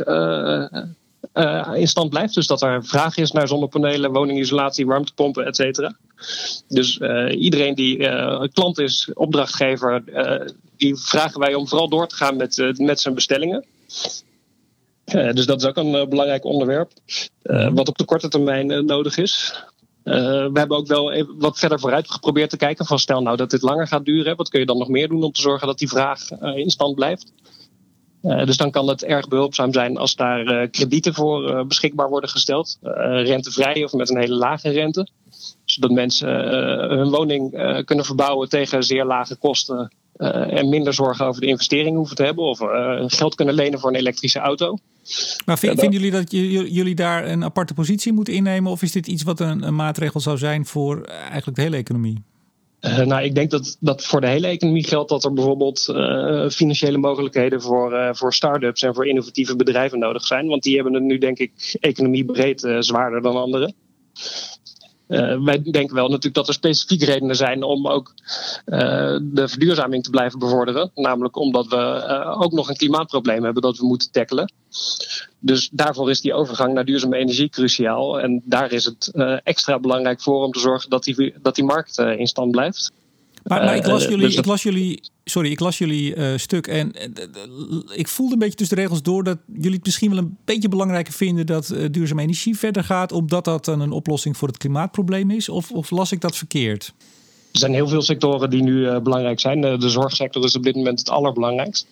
uh, 1.35 1.71
in 1.75 1.89
stand 1.89 2.11
blijft. 2.11 2.35
Dus 2.35 2.47
dat 2.47 2.63
er 2.63 2.85
vraag 2.85 3.17
is 3.17 3.33
naar 3.33 3.49
zonnepanelen, 3.49 4.13
woningisolatie, 4.13 4.87
warmtepompen, 4.87 5.47
et 5.47 5.57
cetera. 5.57 5.97
Dus 6.69 6.99
uh, 6.99 7.41
iedereen 7.41 7.75
die 7.75 7.99
uh, 7.99 8.43
klant 8.53 8.79
is, 8.79 9.11
opdrachtgever, 9.15 10.03
die 10.79 10.97
vragen 10.97 11.41
wij 11.41 11.55
om 11.55 11.69
vooral 11.69 11.89
door 11.89 12.07
te 12.07 12.15
gaan 12.15 12.37
met, 12.37 12.75
met 12.77 13.01
zijn 13.01 13.15
bestellingen. 13.15 13.65
dus 15.05 15.47
dat 15.47 15.63
is 15.63 15.69
ook 15.69 15.77
een 15.77 16.09
belangrijk 16.09 16.45
onderwerp. 16.45 16.93
Wat 17.73 17.89
op 17.89 17.99
de 17.99 18.05
korte 18.05 18.29
termijn 18.29 18.85
nodig 18.85 19.17
is. 19.17 19.65
we 20.03 20.51
hebben 20.53 20.77
ook 20.77 20.87
wel 20.87 21.25
wat 21.39 21.59
verder 21.59 21.81
vooruit 21.81 22.11
geprobeerd 22.11 22.51
te 22.51 22.57
kijken. 22.57 22.87
Van 22.87 22.99
stel 22.99 23.23
nou 23.23 23.37
dat 23.37 23.51
dit 23.51 23.63
langer 23.63 23.87
gaat 23.87 24.05
duren. 24.05 24.37
Wat 24.37 24.49
kun 24.49 24.61
je 24.61 24.67
dan 24.67 24.79
nog 24.79 24.89
meer 24.89 25.09
doen 25.09 25.23
om 25.23 25.33
te 25.33 25.41
zorgen 25.41 25.67
dat 25.67 25.79
die 25.79 25.89
vraag 25.89 26.31
in 26.31 26.71
stand 26.71 26.95
blijft? 26.95 27.33
Dus 28.21 28.57
dan 28.57 28.71
kan 28.71 28.89
het 28.89 29.05
erg 29.05 29.29
behulpzaam 29.29 29.73
zijn 29.73 29.97
als 29.97 30.15
daar 30.15 30.69
kredieten 30.69 31.15
voor 31.15 31.67
beschikbaar 31.67 32.09
worden 32.09 32.31
gesteld. 32.31 32.79
rentevrij 32.81 33.85
of 33.85 33.93
met 33.93 34.11
een 34.11 34.19
hele 34.19 34.35
lage 34.35 34.71
rente. 34.71 35.09
Zodat 35.65 35.91
mensen 35.91 36.29
hun 36.97 37.11
woning 37.11 37.51
kunnen 37.85 38.05
verbouwen 38.05 38.49
tegen 38.49 38.83
zeer 38.83 39.05
lage 39.05 39.37
kosten. 39.37 39.93
En 40.19 40.69
minder 40.69 40.95
zorgen 40.95 41.27
over 41.27 41.41
de 41.41 41.47
investering 41.47 41.97
hoeven 41.97 42.17
te 42.17 42.25
hebben. 42.25 42.45
Of 42.45 42.59
geld 43.13 43.35
kunnen 43.35 43.55
lenen 43.55 43.81
voor 43.81 43.91
een 43.91 43.97
elektrische 43.97 44.39
auto. 44.39 44.79
Maar 45.45 45.59
vinden 45.59 45.91
jullie 45.91 46.11
dat 46.11 46.31
jullie 46.31 46.95
daar 46.95 47.29
een 47.29 47.45
aparte 47.45 47.75
positie 47.75 48.13
moeten 48.13 48.35
innemen? 48.35 48.73
Of 48.73 48.83
is 48.83 48.93
dit 48.93 49.07
iets 49.07 49.23
wat 49.23 49.41
een, 49.41 49.63
een 49.63 49.75
maatregel 49.75 50.21
zou 50.21 50.39
zijn 50.39 50.67
voor 50.67 51.03
eigenlijk 51.05 51.57
de 51.57 51.63
hele 51.63 51.77
economie? 51.77 52.23
Uh, 52.81 52.99
nou, 52.99 53.23
ik 53.23 53.35
denk 53.35 53.51
dat, 53.51 53.77
dat 53.81 54.05
voor 54.05 54.21
de 54.21 54.27
hele 54.27 54.47
economie 54.47 54.85
geldt 54.85 55.09
dat 55.09 55.25
er 55.25 55.33
bijvoorbeeld 55.33 55.87
uh, 55.91 56.49
financiële 56.49 56.99
mogelijkheden 56.99 57.63
voor, 57.63 57.93
uh, 57.93 58.09
voor 58.13 58.35
start-ups 58.35 58.83
en 58.83 58.95
voor 58.95 59.07
innovatieve 59.07 59.57
bedrijven 59.57 59.99
nodig 59.99 60.25
zijn. 60.25 60.47
Want 60.47 60.63
die 60.63 60.75
hebben 60.75 60.95
het 60.95 61.03
nu, 61.03 61.19
denk 61.19 61.39
ik, 61.39 61.77
economiebreed 61.81 62.69
zwaarder 62.79 63.23
dan 63.23 63.37
anderen. 63.37 63.75
Uh, 65.09 65.45
wij 65.45 65.63
denken 65.63 65.95
wel 65.95 66.09
natuurlijk 66.09 66.35
dat 66.35 66.49
er 66.49 66.55
specifieke 66.55 67.05
redenen 67.05 67.37
zijn 67.37 67.63
om 67.63 67.89
ook 67.89 68.13
uh, 68.67 69.19
de 69.23 69.49
verduurzaming 69.49 70.03
te 70.03 70.11
blijven 70.11 70.39
bevorderen. 70.39 70.91
Namelijk 70.95 71.37
omdat 71.37 71.67
we 71.67 71.77
uh, 71.77 72.41
ook 72.41 72.53
nog 72.53 72.69
een 72.69 72.77
klimaatprobleem 72.77 73.45
hebben 73.45 73.63
dat 73.63 73.79
we 73.79 73.87
moeten 73.87 74.11
tackelen. 74.11 74.53
Dus 75.39 75.69
daarvoor 75.73 76.11
is 76.11 76.21
die 76.21 76.35
overgang 76.35 76.75
naar 76.75 76.85
duurzame 76.85 77.17
energie 77.17 77.49
cruciaal. 77.49 78.21
En 78.21 78.43
daar 78.45 78.73
is 78.73 78.85
het 78.85 79.13
extra 79.45 79.79
belangrijk 79.79 80.21
voor 80.21 80.45
om 80.45 80.53
te 80.53 80.61
zorgen 80.61 80.91
dat 80.91 81.05
die, 81.05 81.35
dat 81.43 81.55
die 81.55 81.65
markt 81.65 81.99
in 81.99 82.27
stand 82.27 82.51
blijft. 82.51 82.93
Maar, 83.45 83.65
maar 83.65 83.77
ik, 83.77 83.87
las 83.87 84.03
jullie, 84.03 84.27
dus 84.27 84.37
ik 84.37 84.45
las 84.45 84.63
jullie 84.63 85.01
sorry, 85.25 85.51
ik 85.51 85.61
las 85.61 85.79
jullie 85.79 86.17
uh, 86.17 86.37
stuk 86.37 86.67
en 86.67 86.93
uh, 86.97 87.81
ik 87.93 88.09
voelde 88.09 88.33
een 88.33 88.39
beetje 88.39 88.55
tussen 88.55 88.77
de 88.77 88.83
regels 88.83 89.03
door 89.03 89.25
dat 89.25 89.39
jullie 89.53 89.77
het 89.77 89.85
misschien 89.85 90.11
wel 90.11 90.19
een 90.19 90.37
beetje 90.45 90.69
belangrijker 90.69 91.13
vinden 91.13 91.47
dat 91.47 91.71
uh, 91.71 91.85
duurzame 91.91 92.23
energie 92.23 92.59
verder 92.59 92.85
gaat, 92.85 93.13
omdat 93.13 93.45
dat 93.45 93.65
dan 93.65 93.81
een 93.81 93.93
oplossing 93.93 94.37
voor 94.37 94.49
het 94.49 94.57
klimaatprobleem 94.57 95.31
is? 95.31 95.49
Of, 95.49 95.71
of 95.71 95.91
las 95.91 96.13
ik 96.13 96.21
dat 96.21 96.37
verkeerd? 96.37 96.93
Er 97.53 97.59
zijn 97.59 97.75
heel 97.75 97.89
veel 97.89 98.03
sectoren 98.03 98.51
die 98.51 98.63
nu 98.63 99.01
belangrijk 99.01 99.41
zijn. 99.41 99.61
de 99.61 99.89
zorgsector 99.89 100.45
is 100.45 100.57
op 100.57 100.63
dit 100.63 100.75
moment 100.75 100.99
het 100.99 101.11
allerbelangrijkst. 101.11 101.87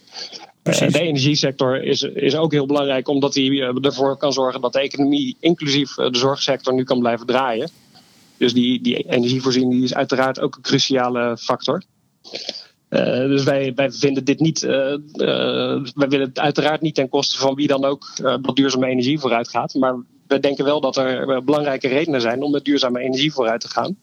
Precies. 0.62 0.92
de 0.92 1.00
energiesector 1.00 1.82
is, 1.82 2.02
is 2.02 2.36
ook 2.36 2.52
heel 2.52 2.66
belangrijk, 2.66 3.08
omdat 3.08 3.34
hij 3.34 3.74
ervoor 3.80 4.16
kan 4.16 4.32
zorgen 4.32 4.60
dat 4.60 4.72
de 4.72 4.80
economie, 4.80 5.36
inclusief 5.40 5.94
de 5.94 6.08
zorgsector, 6.18 6.74
nu 6.74 6.84
kan 6.84 6.98
blijven 6.98 7.26
draaien. 7.26 7.70
Dus 8.38 8.52
die, 8.52 8.82
die 8.82 8.96
energievoorziening 8.96 9.82
is 9.82 9.94
uiteraard 9.94 10.40
ook 10.40 10.56
een 10.56 10.62
cruciale 10.62 11.36
factor. 11.38 11.82
Uh, 12.90 13.00
dus 13.00 13.44
wij, 13.44 13.72
wij 13.74 13.90
vinden 13.92 14.24
dit 14.24 14.40
niet. 14.40 14.62
Uh, 14.62 14.70
uh, 14.70 15.82
wij 15.94 16.08
willen 16.08 16.26
het 16.28 16.38
uiteraard 16.38 16.80
niet 16.80 16.94
ten 16.94 17.08
koste 17.08 17.38
van 17.38 17.54
wie 17.54 17.66
dan 17.66 17.84
ook 17.84 18.06
dat 18.16 18.56
duurzame 18.56 18.86
energie 18.86 19.18
vooruit 19.18 19.48
gaat. 19.48 19.74
Maar 19.74 19.96
we 20.26 20.40
denken 20.40 20.64
wel 20.64 20.80
dat 20.80 20.96
er 20.96 21.44
belangrijke 21.44 21.88
redenen 21.88 22.20
zijn 22.20 22.42
om 22.42 22.50
met 22.50 22.64
duurzame 22.64 23.00
energie 23.00 23.32
vooruit 23.32 23.60
te 23.60 23.68
gaan. 23.68 23.96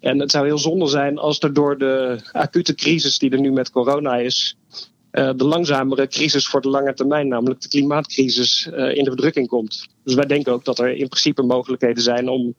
En 0.00 0.18
het 0.18 0.30
zou 0.30 0.46
heel 0.46 0.58
zonde 0.58 0.86
zijn 0.86 1.18
als 1.18 1.40
er 1.40 1.52
door 1.52 1.78
de 1.78 2.18
acute 2.32 2.74
crisis 2.74 3.18
die 3.18 3.30
er 3.30 3.40
nu 3.40 3.52
met 3.52 3.70
corona 3.70 4.16
is, 4.16 4.56
de 5.10 5.44
langzamere 5.44 6.08
crisis 6.08 6.46
voor 6.46 6.60
de 6.60 6.68
lange 6.68 6.94
termijn, 6.94 7.28
namelijk 7.28 7.60
de 7.60 7.68
klimaatcrisis, 7.68 8.66
in 8.66 9.04
de 9.04 9.10
verdrukking 9.10 9.48
komt. 9.48 9.86
Dus 10.04 10.14
wij 10.14 10.26
denken 10.26 10.52
ook 10.52 10.64
dat 10.64 10.78
er 10.78 10.90
in 10.90 11.08
principe 11.08 11.42
mogelijkheden 11.42 12.02
zijn 12.02 12.28
om 12.28 12.54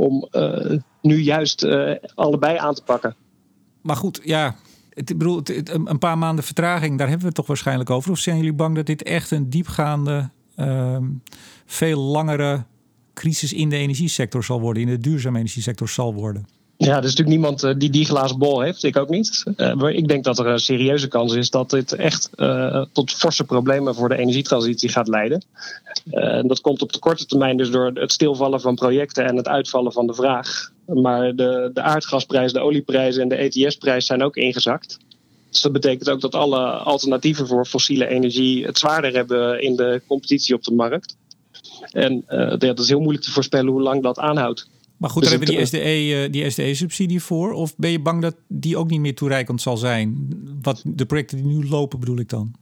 om 0.00 0.28
uh, 0.32 0.78
nu 1.02 1.16
juist 1.16 1.64
uh, 1.64 1.94
allebei 2.14 2.56
aan 2.56 2.74
te 2.74 2.82
pakken. 2.82 3.14
Maar 3.80 3.96
goed, 3.96 4.20
ja, 4.24 4.56
het, 4.90 5.18
bedoel, 5.18 5.42
een 5.64 5.98
paar 5.98 6.18
maanden 6.18 6.44
vertraging, 6.44 6.98
daar 6.98 7.08
hebben 7.08 7.20
we 7.20 7.26
het 7.26 7.36
toch 7.36 7.46
waarschijnlijk 7.46 7.90
over. 7.90 8.10
Of 8.10 8.18
zijn 8.18 8.36
jullie 8.36 8.52
bang 8.52 8.76
dat 8.76 8.86
dit 8.86 9.02
echt 9.02 9.30
een 9.30 9.50
diepgaande, 9.50 10.30
uh, 10.56 10.96
veel 11.66 12.00
langere 12.00 12.64
crisis 13.14 13.52
in 13.52 13.68
de 13.68 13.76
energiesector 13.76 14.44
zal 14.44 14.60
worden, 14.60 14.82
in 14.82 14.88
de 14.88 14.98
duurzame 14.98 15.38
energiesector 15.38 15.88
zal 15.88 16.14
worden? 16.14 16.46
Ja, 16.82 16.96
er 16.96 17.04
is 17.04 17.14
natuurlijk 17.14 17.28
niemand 17.28 17.62
eh, 17.62 17.74
die 17.76 17.90
die 17.90 18.04
glazen 18.04 18.38
bol 18.38 18.60
heeft. 18.60 18.82
Ik 18.82 18.96
ook 18.96 19.08
niet. 19.08 19.44
Uh, 19.56 19.88
ik 19.88 20.08
denk 20.08 20.24
dat 20.24 20.38
er 20.38 20.46
een 20.46 20.58
serieuze 20.58 21.08
kans 21.08 21.34
is 21.34 21.50
dat 21.50 21.70
dit 21.70 21.92
echt 21.92 22.30
uh, 22.36 22.84
tot 22.92 23.12
forse 23.12 23.44
problemen 23.44 23.94
voor 23.94 24.08
de 24.08 24.16
energietransitie 24.16 24.88
gaat 24.88 25.08
leiden. 25.08 25.42
Dat 26.46 26.60
komt 26.60 26.82
op 26.82 26.92
de 26.92 26.98
korte 26.98 27.26
termijn 27.26 27.56
dus 27.56 27.70
door 27.70 27.90
het 27.94 28.12
stilvallen 28.12 28.60
van 28.60 28.74
projecten 28.74 29.24
en 29.24 29.36
het 29.36 29.48
uitvallen 29.48 29.92
van 29.92 30.06
de 30.06 30.14
vraag. 30.14 30.72
Maar 30.86 31.36
de, 31.36 31.70
de 31.74 31.82
aardgasprijs, 31.82 32.52
de 32.52 32.60
olieprijs 32.60 33.16
en 33.16 33.28
de 33.28 33.36
ETS-prijs 33.36 34.06
zijn 34.06 34.22
ook 34.22 34.36
ingezakt. 34.36 34.98
Dus 35.50 35.60
dat 35.60 35.72
betekent 35.72 36.10
ook 36.10 36.20
dat 36.20 36.34
alle 36.34 36.66
alternatieven 36.70 37.46
voor 37.46 37.66
fossiele 37.66 38.06
energie 38.06 38.66
het 38.66 38.78
zwaarder 38.78 39.12
hebben 39.14 39.62
in 39.62 39.76
de 39.76 40.02
competitie 40.06 40.54
op 40.54 40.62
de 40.62 40.74
markt. 40.74 41.16
En 41.92 42.24
dat 42.58 42.78
is 42.78 42.88
heel 42.88 43.00
moeilijk 43.00 43.24
te 43.24 43.30
voorspellen 43.30 43.72
hoe 43.72 43.82
lang 43.82 44.02
dat 44.02 44.18
aanhoudt. 44.18 44.68
Maar 45.00 45.10
goed, 45.10 45.22
dus 45.22 45.30
daar 45.30 45.38
hebben 45.38 45.56
we 45.56 45.62
die 45.62 45.66
SDE, 45.66 46.24
eh, 46.24 46.32
die 46.32 46.50
SDE-subsidie 46.50 47.22
voor. 47.22 47.52
Of 47.52 47.76
ben 47.76 47.90
je 47.90 48.00
bang 48.00 48.22
dat 48.22 48.36
die 48.48 48.76
ook 48.76 48.90
niet 48.90 49.00
meer 49.00 49.14
toereikend 49.14 49.60
zal 49.60 49.76
zijn? 49.76 50.28
Wat 50.62 50.82
de 50.84 51.06
projecten 51.06 51.36
die 51.36 51.46
nu 51.46 51.68
lopen, 51.68 52.00
bedoel 52.00 52.18
ik 52.18 52.28
dan? 52.28 52.54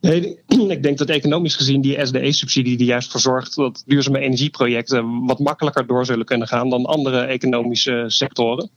Nee, 0.00 0.38
ik 0.76 0.82
denk 0.82 0.98
dat 0.98 1.08
economisch 1.08 1.56
gezien 1.56 1.80
die 1.80 2.06
SDE-subsidie 2.06 2.76
die 2.76 2.86
juist 2.86 3.10
voor 3.10 3.20
zorgt 3.20 3.54
dat 3.54 3.82
duurzame 3.86 4.18
energieprojecten 4.18 5.26
wat 5.26 5.38
makkelijker 5.38 5.86
door 5.86 6.06
zullen 6.06 6.24
kunnen 6.24 6.48
gaan 6.48 6.70
dan 6.70 6.84
andere 6.84 7.20
economische 7.20 8.04
sectoren. 8.06 8.70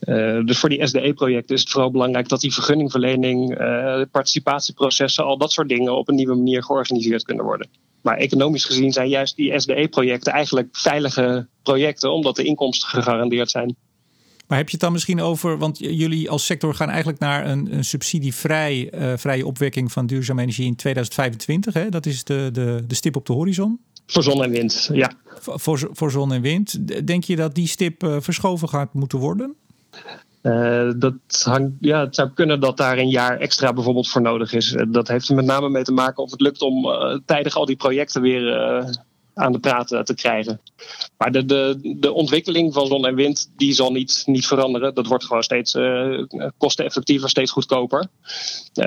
Uh, 0.00 0.44
dus 0.44 0.58
voor 0.58 0.68
die 0.68 0.86
SDE-projecten 0.86 1.54
is 1.54 1.60
het 1.60 1.70
vooral 1.70 1.90
belangrijk 1.90 2.28
dat 2.28 2.40
die 2.40 2.52
vergunningverlening, 2.52 3.60
uh, 3.60 4.02
participatieprocessen, 4.10 5.24
al 5.24 5.38
dat 5.38 5.52
soort 5.52 5.68
dingen 5.68 5.96
op 5.96 6.08
een 6.08 6.14
nieuwe 6.14 6.34
manier 6.34 6.62
georganiseerd 6.62 7.22
kunnen 7.22 7.44
worden. 7.44 7.68
Maar 8.02 8.16
economisch 8.16 8.64
gezien 8.64 8.92
zijn 8.92 9.08
juist 9.08 9.36
die 9.36 9.60
SDE-projecten 9.60 10.32
eigenlijk 10.32 10.68
veilige 10.72 11.46
projecten, 11.62 12.12
omdat 12.12 12.36
de 12.36 12.44
inkomsten 12.44 12.88
gegarandeerd 12.88 13.50
zijn. 13.50 13.76
Maar 14.46 14.58
heb 14.58 14.66
je 14.66 14.72
het 14.72 14.80
dan 14.80 14.92
misschien 14.92 15.20
over, 15.20 15.58
want 15.58 15.78
jullie 15.78 16.30
als 16.30 16.44
sector 16.44 16.74
gaan 16.74 16.88
eigenlijk 16.88 17.18
naar 17.18 17.46
een, 17.46 17.74
een 17.74 17.84
subsidievrij 17.84 18.90
uh, 18.94 19.12
vrije 19.16 19.46
opwekking 19.46 19.92
van 19.92 20.06
duurzame 20.06 20.42
energie 20.42 20.66
in 20.66 20.76
2025. 20.76 21.74
Hè? 21.74 21.88
Dat 21.88 22.06
is 22.06 22.24
de, 22.24 22.48
de, 22.52 22.84
de 22.86 22.94
stip 22.94 23.16
op 23.16 23.26
de 23.26 23.32
horizon. 23.32 23.80
Voor 24.06 24.22
zon 24.22 24.44
en 24.44 24.50
wind, 24.50 24.90
ja. 24.92 25.12
Voor, 25.40 25.88
voor 25.92 26.10
zon 26.10 26.32
en 26.32 26.40
wind. 26.40 26.88
Denk 27.06 27.24
je 27.24 27.36
dat 27.36 27.54
die 27.54 27.66
stip 27.66 28.02
uh, 28.02 28.16
verschoven 28.20 28.68
gaat 28.68 28.94
moeten 28.94 29.18
worden? 29.18 29.54
Uh, 30.42 30.90
dat 30.96 31.14
hangt, 31.44 31.72
ja, 31.80 32.00
het 32.00 32.14
zou 32.14 32.30
kunnen 32.34 32.60
dat 32.60 32.76
daar 32.76 32.98
een 32.98 33.08
jaar 33.08 33.38
extra 33.38 33.72
bijvoorbeeld 33.72 34.08
voor 34.08 34.22
nodig 34.22 34.52
is. 34.52 34.76
dat 34.88 35.08
heeft 35.08 35.28
er 35.28 35.34
met 35.34 35.44
name 35.44 35.68
mee 35.68 35.82
te 35.82 35.92
maken 35.92 36.22
of 36.22 36.30
het 36.30 36.40
lukt 36.40 36.62
om 36.62 36.86
uh, 36.86 37.18
tijdig 37.24 37.56
al 37.56 37.66
die 37.66 37.76
projecten 37.76 38.22
weer 38.22 38.42
aan 39.34 39.52
de 39.52 39.58
praat 39.58 39.92
eh, 39.92 40.00
te 40.00 40.14
krijgen. 40.14 40.60
Maar 41.18 41.32
de, 41.32 41.44
de, 41.44 41.94
de 41.98 42.12
ontwikkeling 42.12 42.74
van 42.74 42.86
zon 42.86 43.06
en 43.06 43.14
wind 43.14 43.50
die 43.56 43.72
zal 43.72 43.92
niet, 43.92 44.22
niet 44.26 44.46
veranderen. 44.46 44.94
Dat 44.94 45.06
wordt 45.06 45.24
gewoon 45.24 45.42
steeds 45.42 45.74
uh, 45.74 46.22
kosteneffectiever, 46.58 47.28
steeds 47.28 47.50
goedkoper. 47.50 48.06
Uh, 48.74 48.86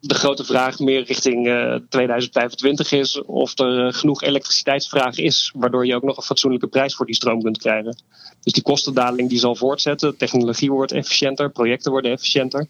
de 0.00 0.14
grote 0.14 0.44
vraag 0.44 0.78
meer 0.78 1.04
richting 1.04 1.46
uh, 1.46 1.74
2025 1.88 2.92
is 2.92 3.22
of 3.22 3.58
er 3.58 3.92
genoeg 3.94 4.22
elektriciteitsvraag 4.22 5.18
is, 5.18 5.52
waardoor 5.56 5.86
je 5.86 5.94
ook 5.94 6.02
nog 6.02 6.16
een 6.16 6.22
fatsoenlijke 6.22 6.66
prijs 6.66 6.94
voor 6.94 7.06
die 7.06 7.14
stroom 7.14 7.42
kunt 7.42 7.58
krijgen. 7.58 7.96
Dus 8.42 8.52
die 8.52 8.62
kostendaling 8.62 9.28
die 9.28 9.38
zal 9.38 9.56
voortzetten, 9.56 10.16
technologie 10.16 10.70
wordt 10.70 10.92
efficiënter, 10.92 11.50
projecten 11.50 11.90
worden 11.90 12.10
efficiënter. 12.10 12.66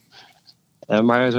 Uh, 0.89 1.01
maar 1.01 1.27
uh, 1.27 1.33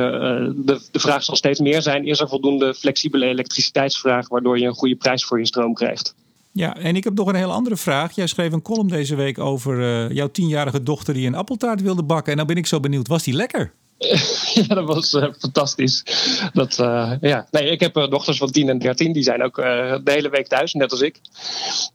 de, 0.56 0.82
de 0.92 1.00
vraag 1.00 1.24
zal 1.24 1.36
steeds 1.36 1.60
meer 1.60 1.82
zijn: 1.82 2.06
is 2.06 2.20
er 2.20 2.28
voldoende 2.28 2.74
flexibele 2.74 3.26
elektriciteitsvraag 3.26 4.28
waardoor 4.28 4.60
je 4.60 4.66
een 4.66 4.74
goede 4.74 4.96
prijs 4.96 5.26
voor 5.26 5.40
je 5.40 5.46
stroom 5.46 5.74
krijgt? 5.74 6.16
Ja, 6.52 6.78
en 6.78 6.96
ik 6.96 7.04
heb 7.04 7.14
nog 7.14 7.28
een 7.28 7.36
heel 7.36 7.52
andere 7.52 7.78
vraag. 7.78 8.16
Jij 8.16 8.28
schreef 8.28 8.52
een 8.52 8.62
column 8.62 8.88
deze 8.88 9.16
week 9.16 9.40
over 9.40 9.80
uh, 9.80 10.16
jouw 10.16 10.28
tienjarige 10.32 10.84
dochter 10.84 11.14
die 11.14 11.28
een 11.28 11.36
appeltaart 11.36 11.82
wilde 11.82 12.04
bakken. 12.04 12.32
En 12.32 12.36
nou 12.36 12.48
ben 12.48 12.58
ik 12.58 12.68
zo 12.68 12.80
benieuwd, 12.80 13.08
was 13.08 13.24
die 13.24 13.34
lekker? 13.34 13.74
ja, 14.54 14.76
dat 14.76 14.86
was 14.86 15.18
fantastisch. 15.40 16.04
Dat, 16.54 16.76
ja. 17.22 17.48
nee, 17.52 17.70
ik 17.70 17.80
heb 17.80 17.94
dochters 17.94 18.38
van 18.38 18.52
10 18.52 18.70
en 18.70 18.80
13, 18.80 19.14
die 19.14 19.24
zijn 19.24 19.44
ook 19.44 19.56
de 19.56 20.02
hele 20.04 20.30
week 20.30 20.48
thuis, 20.48 20.74
net 20.74 20.92
als 20.92 21.02
ik. 21.02 21.20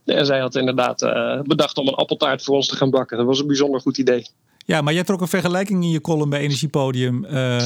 En 0.05 0.25
zij 0.25 0.39
had 0.39 0.55
inderdaad 0.55 0.99
bedacht 1.43 1.77
om 1.77 1.87
een 1.87 1.93
appeltaart 1.93 2.43
voor 2.43 2.55
ons 2.55 2.67
te 2.67 2.75
gaan 2.75 2.89
bakken. 2.89 3.17
Dat 3.17 3.25
was 3.25 3.39
een 3.39 3.47
bijzonder 3.47 3.81
goed 3.81 3.97
idee. 3.97 4.25
Ja, 4.69 4.81
maar 4.81 4.93
jij 4.93 5.03
trok 5.03 5.21
een 5.21 5.27
vergelijking 5.27 5.83
in 5.83 5.89
je 5.89 6.01
column 6.01 6.29
bij 6.29 6.39
Energiepodium. 6.39 7.25
Uh, 7.25 7.57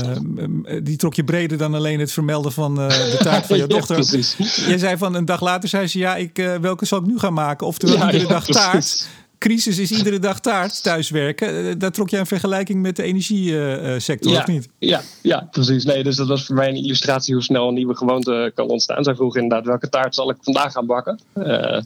die 0.83 0.97
trok 0.97 1.13
je 1.13 1.23
breder 1.23 1.57
dan 1.57 1.73
alleen 1.73 1.99
het 1.99 2.11
vermelden 2.11 2.51
van 2.51 2.79
uh, 2.79 2.87
de 2.87 3.17
taart 3.23 3.45
van 3.45 3.57
je 3.57 3.67
dochter. 3.67 3.97
Ja, 3.97 4.03
precies. 4.03 4.65
Jij 4.67 4.77
zei 4.77 4.97
van 4.97 5.13
een 5.13 5.25
dag 5.25 5.41
later, 5.41 5.69
zei 5.69 5.87
ze, 5.87 5.99
ja, 5.99 6.15
ik, 6.15 6.39
uh, 6.39 6.55
welke 6.55 6.85
zal 6.85 6.99
ik 6.99 7.05
nu 7.05 7.19
gaan 7.19 7.33
maken? 7.33 7.67
Oftewel, 7.67 7.97
ja, 7.97 8.05
iedere 8.05 8.23
ja, 8.23 8.29
dag 8.29 8.43
precies. 8.43 8.63
taart 8.63 9.07
crisis 9.43 9.79
is 9.79 9.91
iedere 9.91 10.19
dag 10.19 10.39
taart 10.39 10.83
thuiswerken. 10.83 11.67
Eh, 11.67 11.73
daar 11.77 11.91
trok 11.91 12.09
jij 12.09 12.19
een 12.19 12.25
vergelijking 12.25 12.81
met 12.81 12.95
de 12.95 13.03
energiesector, 13.03 14.31
ja, 14.31 14.39
of 14.39 14.47
niet? 14.47 14.69
Ja, 14.79 15.01
ja, 15.21 15.47
precies. 15.51 15.85
Nee, 15.85 16.03
dus 16.03 16.15
dat 16.15 16.27
was 16.27 16.45
voor 16.45 16.55
mij 16.55 16.69
een 16.69 16.75
illustratie 16.75 17.33
hoe 17.33 17.43
snel 17.43 17.67
een 17.67 17.73
nieuwe 17.73 17.95
gewoonte 17.95 18.51
kan 18.55 18.67
ontstaan. 18.67 19.03
Zij 19.03 19.15
vroeg 19.15 19.35
inderdaad, 19.35 19.65
welke 19.65 19.89
taart 19.89 20.15
zal 20.15 20.29
ik 20.29 20.37
vandaag 20.41 20.71
gaan 20.71 20.85
bakken? 20.85 21.19
Uh, 21.35 21.81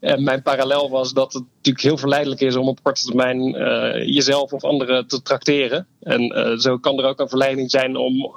en 0.00 0.22
mijn 0.22 0.42
parallel 0.42 0.90
was 0.90 1.12
dat 1.12 1.32
het 1.32 1.42
natuurlijk 1.56 1.84
heel 1.84 1.96
verleidelijk 1.96 2.40
is 2.40 2.56
om 2.56 2.68
op 2.68 2.82
korte 2.82 3.04
termijn 3.04 3.40
uh, 3.40 4.14
jezelf 4.14 4.52
of 4.52 4.64
anderen 4.64 5.06
te 5.06 5.22
trakteren. 5.22 5.86
En 6.00 6.22
uh, 6.22 6.58
zo 6.58 6.78
kan 6.78 6.98
er 6.98 7.04
ook 7.04 7.20
een 7.20 7.28
verleiding 7.28 7.70
zijn 7.70 7.96
om 7.96 8.32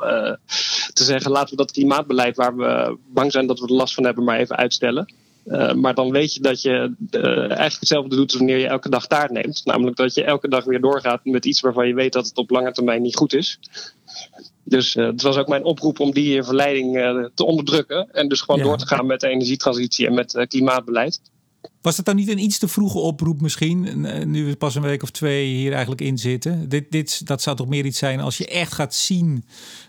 te 0.93 1.03
zeggen, 1.03 1.31
laten 1.31 1.49
we 1.49 1.55
dat 1.55 1.71
klimaatbeleid 1.71 2.35
waar 2.35 2.55
we 2.55 2.97
bang 3.13 3.31
zijn 3.31 3.47
dat 3.47 3.59
we 3.59 3.67
er 3.67 3.73
last 3.73 3.93
van 3.93 4.03
hebben, 4.03 4.23
maar 4.23 4.39
even 4.39 4.55
uitstellen. 4.55 5.13
Uh, 5.47 5.73
maar 5.73 5.93
dan 5.93 6.11
weet 6.11 6.33
je 6.33 6.39
dat 6.39 6.61
je 6.61 6.93
uh, 7.11 7.25
eigenlijk 7.35 7.79
hetzelfde 7.79 8.15
doet 8.15 8.33
wanneer 8.33 8.57
je 8.57 8.67
elke 8.67 8.89
dag 8.89 9.07
taart 9.07 9.31
neemt. 9.31 9.61
Namelijk 9.65 9.95
dat 9.97 10.13
je 10.13 10.23
elke 10.23 10.47
dag 10.47 10.63
weer 10.63 10.81
doorgaat 10.81 11.25
met 11.25 11.45
iets 11.45 11.61
waarvan 11.61 11.87
je 11.87 11.93
weet 11.93 12.13
dat 12.13 12.27
het 12.27 12.37
op 12.37 12.49
lange 12.49 12.71
termijn 12.71 13.01
niet 13.01 13.15
goed 13.15 13.33
is. 13.33 13.59
Dus 14.63 14.95
uh, 14.95 15.05
het 15.05 15.21
was 15.21 15.37
ook 15.37 15.47
mijn 15.47 15.63
oproep 15.63 15.99
om 15.99 16.11
die 16.11 16.43
verleiding 16.43 16.93
te 17.33 17.45
onderdrukken. 17.45 18.11
En 18.11 18.27
dus 18.27 18.41
gewoon 18.41 18.59
ja. 18.59 18.65
door 18.65 18.77
te 18.77 18.87
gaan 18.87 19.05
met 19.05 19.19
de 19.19 19.27
energietransitie 19.27 20.07
en 20.07 20.13
met 20.13 20.45
klimaatbeleid. 20.47 21.21
Was 21.81 21.97
het 21.97 22.05
dan 22.05 22.15
niet 22.15 22.29
een 22.29 22.43
iets 22.43 22.59
te 22.59 22.67
vroege 22.67 22.97
oproep 22.97 23.41
misschien? 23.41 24.05
Nu 24.31 24.45
we 24.45 24.55
pas 24.55 24.75
een 24.75 24.81
week 24.81 25.03
of 25.03 25.11
twee 25.11 25.55
hier 25.55 25.71
eigenlijk 25.71 26.01
in 26.01 26.17
zitten. 26.17 26.69
Dit, 26.69 26.91
dit, 26.91 27.27
dat 27.27 27.41
zou 27.41 27.55
toch 27.55 27.67
meer 27.67 27.85
iets 27.85 27.97
zijn 27.97 28.19
als 28.19 28.37
je 28.37 28.47
echt 28.47 28.73
gaat 28.73 28.95
zien 28.95 29.45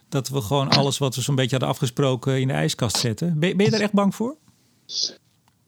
dat 0.08 0.28
we 0.28 0.40
gewoon 0.40 0.68
alles 0.68 0.98
wat 0.98 1.14
we 1.14 1.20
zo'n 1.20 1.34
beetje 1.34 1.50
hadden 1.50 1.68
afgesproken 1.68 2.40
in 2.40 2.48
de 2.48 2.54
ijskast 2.54 2.96
zetten. 2.96 3.38
Ben, 3.38 3.56
ben 3.56 3.64
je 3.64 3.72
daar 3.72 3.80
echt 3.80 3.92
bang 3.92 4.14
voor? 4.14 4.36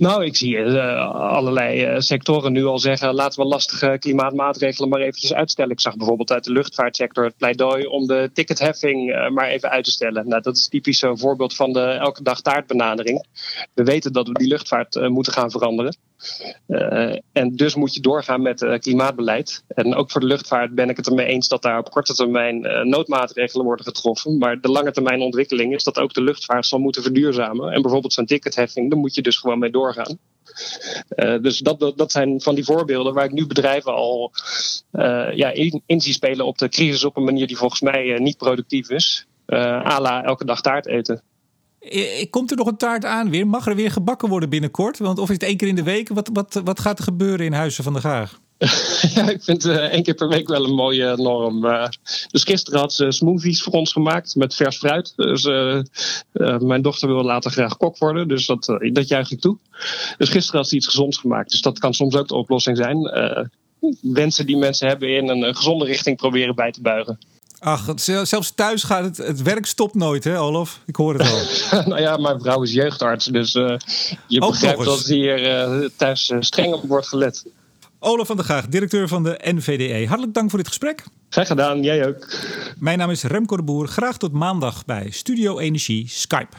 Nou, 0.00 0.24
ik 0.24 0.36
zie 0.36 0.56
uh, 0.56 1.10
allerlei 1.10 1.86
uh, 1.86 1.98
sectoren 1.98 2.52
nu 2.52 2.64
al 2.64 2.78
zeggen: 2.78 3.14
laten 3.14 3.42
we 3.42 3.48
lastige 3.48 3.96
klimaatmaatregelen 3.98 4.88
maar 4.88 5.00
eventjes 5.00 5.34
uitstellen. 5.34 5.70
Ik 5.70 5.80
zag 5.80 5.96
bijvoorbeeld 5.96 6.32
uit 6.32 6.44
de 6.44 6.52
luchtvaartsector 6.52 7.24
het 7.24 7.36
pleidooi 7.36 7.86
om 7.86 8.06
de 8.06 8.30
ticketheffing 8.32 9.10
uh, 9.10 9.28
maar 9.28 9.48
even 9.48 9.70
uit 9.70 9.84
te 9.84 9.90
stellen. 9.90 10.28
Nou, 10.28 10.42
dat 10.42 10.56
is 10.56 10.68
typisch 10.68 10.98
zo'n 10.98 11.18
voorbeeld 11.18 11.54
van 11.54 11.72
de 11.72 11.80
elke 11.80 12.22
dag 12.22 12.40
taartbenadering. 12.40 13.26
We 13.74 13.84
weten 13.84 14.12
dat 14.12 14.28
we 14.28 14.34
die 14.34 14.48
luchtvaart 14.48 15.08
moeten 15.08 15.32
gaan 15.32 15.50
veranderen. 15.50 15.96
Uh, 16.68 17.16
en 17.32 17.56
dus 17.56 17.74
moet 17.74 17.94
je 17.94 18.00
doorgaan 18.00 18.42
met 18.42 18.62
uh, 18.62 18.78
klimaatbeleid. 18.78 19.64
En 19.68 19.94
ook 19.94 20.10
voor 20.10 20.20
de 20.20 20.26
luchtvaart 20.26 20.74
ben 20.74 20.88
ik 20.88 20.96
het 20.96 21.06
ermee 21.06 21.26
eens 21.26 21.48
dat 21.48 21.62
daar 21.62 21.78
op 21.78 21.90
korte 21.90 22.14
termijn 22.14 22.64
uh, 22.64 22.80
noodmaatregelen 22.80 23.64
worden 23.64 23.84
getroffen. 23.84 24.38
Maar 24.38 24.60
de 24.60 24.70
lange 24.70 24.92
termijn 24.92 25.20
ontwikkeling 25.20 25.74
is 25.74 25.84
dat 25.84 25.98
ook 25.98 26.14
de 26.14 26.22
luchtvaart 26.22 26.66
zal 26.66 26.78
moeten 26.78 27.02
verduurzamen. 27.02 27.72
En 27.72 27.82
bijvoorbeeld 27.82 28.12
zo'n 28.12 28.26
ticketheffing, 28.26 28.90
daar 28.90 28.98
moet 28.98 29.14
je 29.14 29.22
dus 29.22 29.36
gewoon 29.36 29.58
mee 29.58 29.70
doorgaan. 29.70 30.18
dus 31.42 31.58
dat, 31.58 31.92
dat 31.96 32.12
zijn 32.12 32.40
van 32.40 32.54
die 32.54 32.64
voorbeelden 32.64 33.14
waar 33.14 33.24
ik 33.24 33.32
nu 33.32 33.46
bedrijven 33.46 33.94
al 33.94 34.32
ja, 35.34 35.50
in, 35.50 35.82
in 35.86 36.00
zie 36.00 36.12
spelen 36.12 36.46
op 36.46 36.58
de 36.58 36.68
crisis 36.68 37.04
op 37.04 37.16
een 37.16 37.24
manier 37.24 37.46
die 37.46 37.56
volgens 37.56 37.80
mij 37.80 38.18
niet 38.18 38.36
productief 38.36 38.90
is. 38.90 39.26
Uh, 39.46 39.96
la 39.98 40.24
elke 40.24 40.44
dag 40.44 40.60
taart 40.60 40.86
eten. 40.86 41.22
Komt 42.30 42.50
er 42.50 42.56
nog 42.56 42.66
een 42.66 42.76
taart 42.76 43.04
aan 43.04 43.30
weer? 43.30 43.46
Mag 43.46 43.66
er 43.66 43.74
weer 43.74 43.90
gebakken 43.90 44.28
worden 44.28 44.48
binnenkort? 44.48 44.98
Want 44.98 45.18
of 45.18 45.28
is 45.28 45.34
het 45.34 45.42
één 45.42 45.56
keer 45.56 45.68
in 45.68 45.74
de 45.74 45.82
week? 45.82 46.08
Wat, 46.08 46.30
wat, 46.32 46.60
wat 46.64 46.80
gaat 46.80 46.98
er 46.98 47.04
gebeuren 47.04 47.46
in 47.46 47.52
Huizen 47.52 47.84
van 47.84 47.92
de 47.92 48.00
Gaag? 48.00 48.40
ja, 49.14 49.30
ik 49.30 49.42
vind 49.42 49.64
uh, 49.64 49.74
één 49.74 50.02
keer 50.02 50.14
per 50.14 50.28
week 50.28 50.48
wel 50.48 50.64
een 50.64 50.74
mooie 50.74 51.16
norm. 51.16 51.60
Dus 52.30 52.44
gisteren 52.44 52.80
had 52.80 52.92
ze 52.92 53.10
smoothies 53.10 53.62
voor 53.62 53.72
ons 53.72 53.92
gemaakt 53.92 54.36
met 54.36 54.54
vers 54.54 54.78
fruit. 54.78 55.12
Dus 55.16 55.44
mijn 56.58 56.82
dochter 56.82 57.08
wil 57.08 57.22
later 57.22 57.50
graag 57.50 57.76
kok 57.76 57.98
worden, 57.98 58.28
dus 58.28 58.46
dat, 58.46 58.78
dat 58.92 59.08
juich 59.08 59.30
ik 59.30 59.40
toe. 59.40 59.58
Dus 60.18 60.28
gisteren 60.28 60.60
had 60.60 60.68
ze 60.68 60.76
iets 60.76 60.86
gezonds 60.86 61.18
gemaakt. 61.18 61.50
Dus 61.50 61.60
dat 61.60 61.78
kan 61.78 61.94
soms 61.94 62.16
ook 62.16 62.28
de 62.28 62.34
oplossing 62.34 62.76
zijn. 62.76 62.98
wensen 64.00 64.46
die 64.46 64.56
mensen 64.56 64.88
hebben 64.88 65.08
in 65.08 65.28
een 65.28 65.56
gezonde 65.56 65.84
richting 65.84 66.16
proberen 66.16 66.54
bij 66.54 66.70
te 66.70 66.80
buigen. 66.80 67.18
Ach, 67.60 67.92
zelfs 68.22 68.50
thuis 68.54 68.82
gaat 68.82 69.04
het, 69.04 69.16
het 69.16 69.42
werk 69.42 69.66
stopt 69.66 69.94
nooit, 69.94 70.24
hè, 70.24 70.40
Olof? 70.40 70.80
Ik 70.86 70.96
hoor 70.96 71.18
het 71.18 71.30
al. 71.30 71.82
nou 71.90 72.00
ja, 72.00 72.16
mijn 72.16 72.40
vrouw 72.40 72.62
is 72.62 72.72
jeugdarts, 72.72 73.24
dus 73.26 73.54
uh, 73.54 73.76
je 74.26 74.40
Ook 74.40 74.50
begrijpt 74.50 74.84
dat 74.84 75.06
hier 75.06 75.68
uh, 75.80 75.88
thuis 75.96 76.28
uh, 76.28 76.38
streng 76.40 76.74
op 76.74 76.82
wordt 76.88 77.08
gelet. 77.08 77.44
Olaf 77.98 78.26
van 78.26 78.36
der 78.36 78.44
Gaag, 78.44 78.66
directeur 78.66 79.08
van 79.08 79.22
de 79.22 79.40
NVDE. 79.42 80.06
Hartelijk 80.06 80.34
dank 80.34 80.50
voor 80.50 80.58
dit 80.58 80.68
gesprek. 80.68 81.04
Graag 81.28 81.46
gedaan, 81.46 81.82
jij 81.82 82.06
ook. 82.06 82.28
Mijn 82.78 82.98
naam 82.98 83.10
is 83.10 83.22
Remco 83.22 83.56
de 83.56 83.62
Boer. 83.62 83.88
Graag 83.88 84.16
tot 84.16 84.32
maandag 84.32 84.84
bij 84.84 85.10
Studio 85.10 85.58
Energie 85.58 86.08
Skype. 86.08 86.56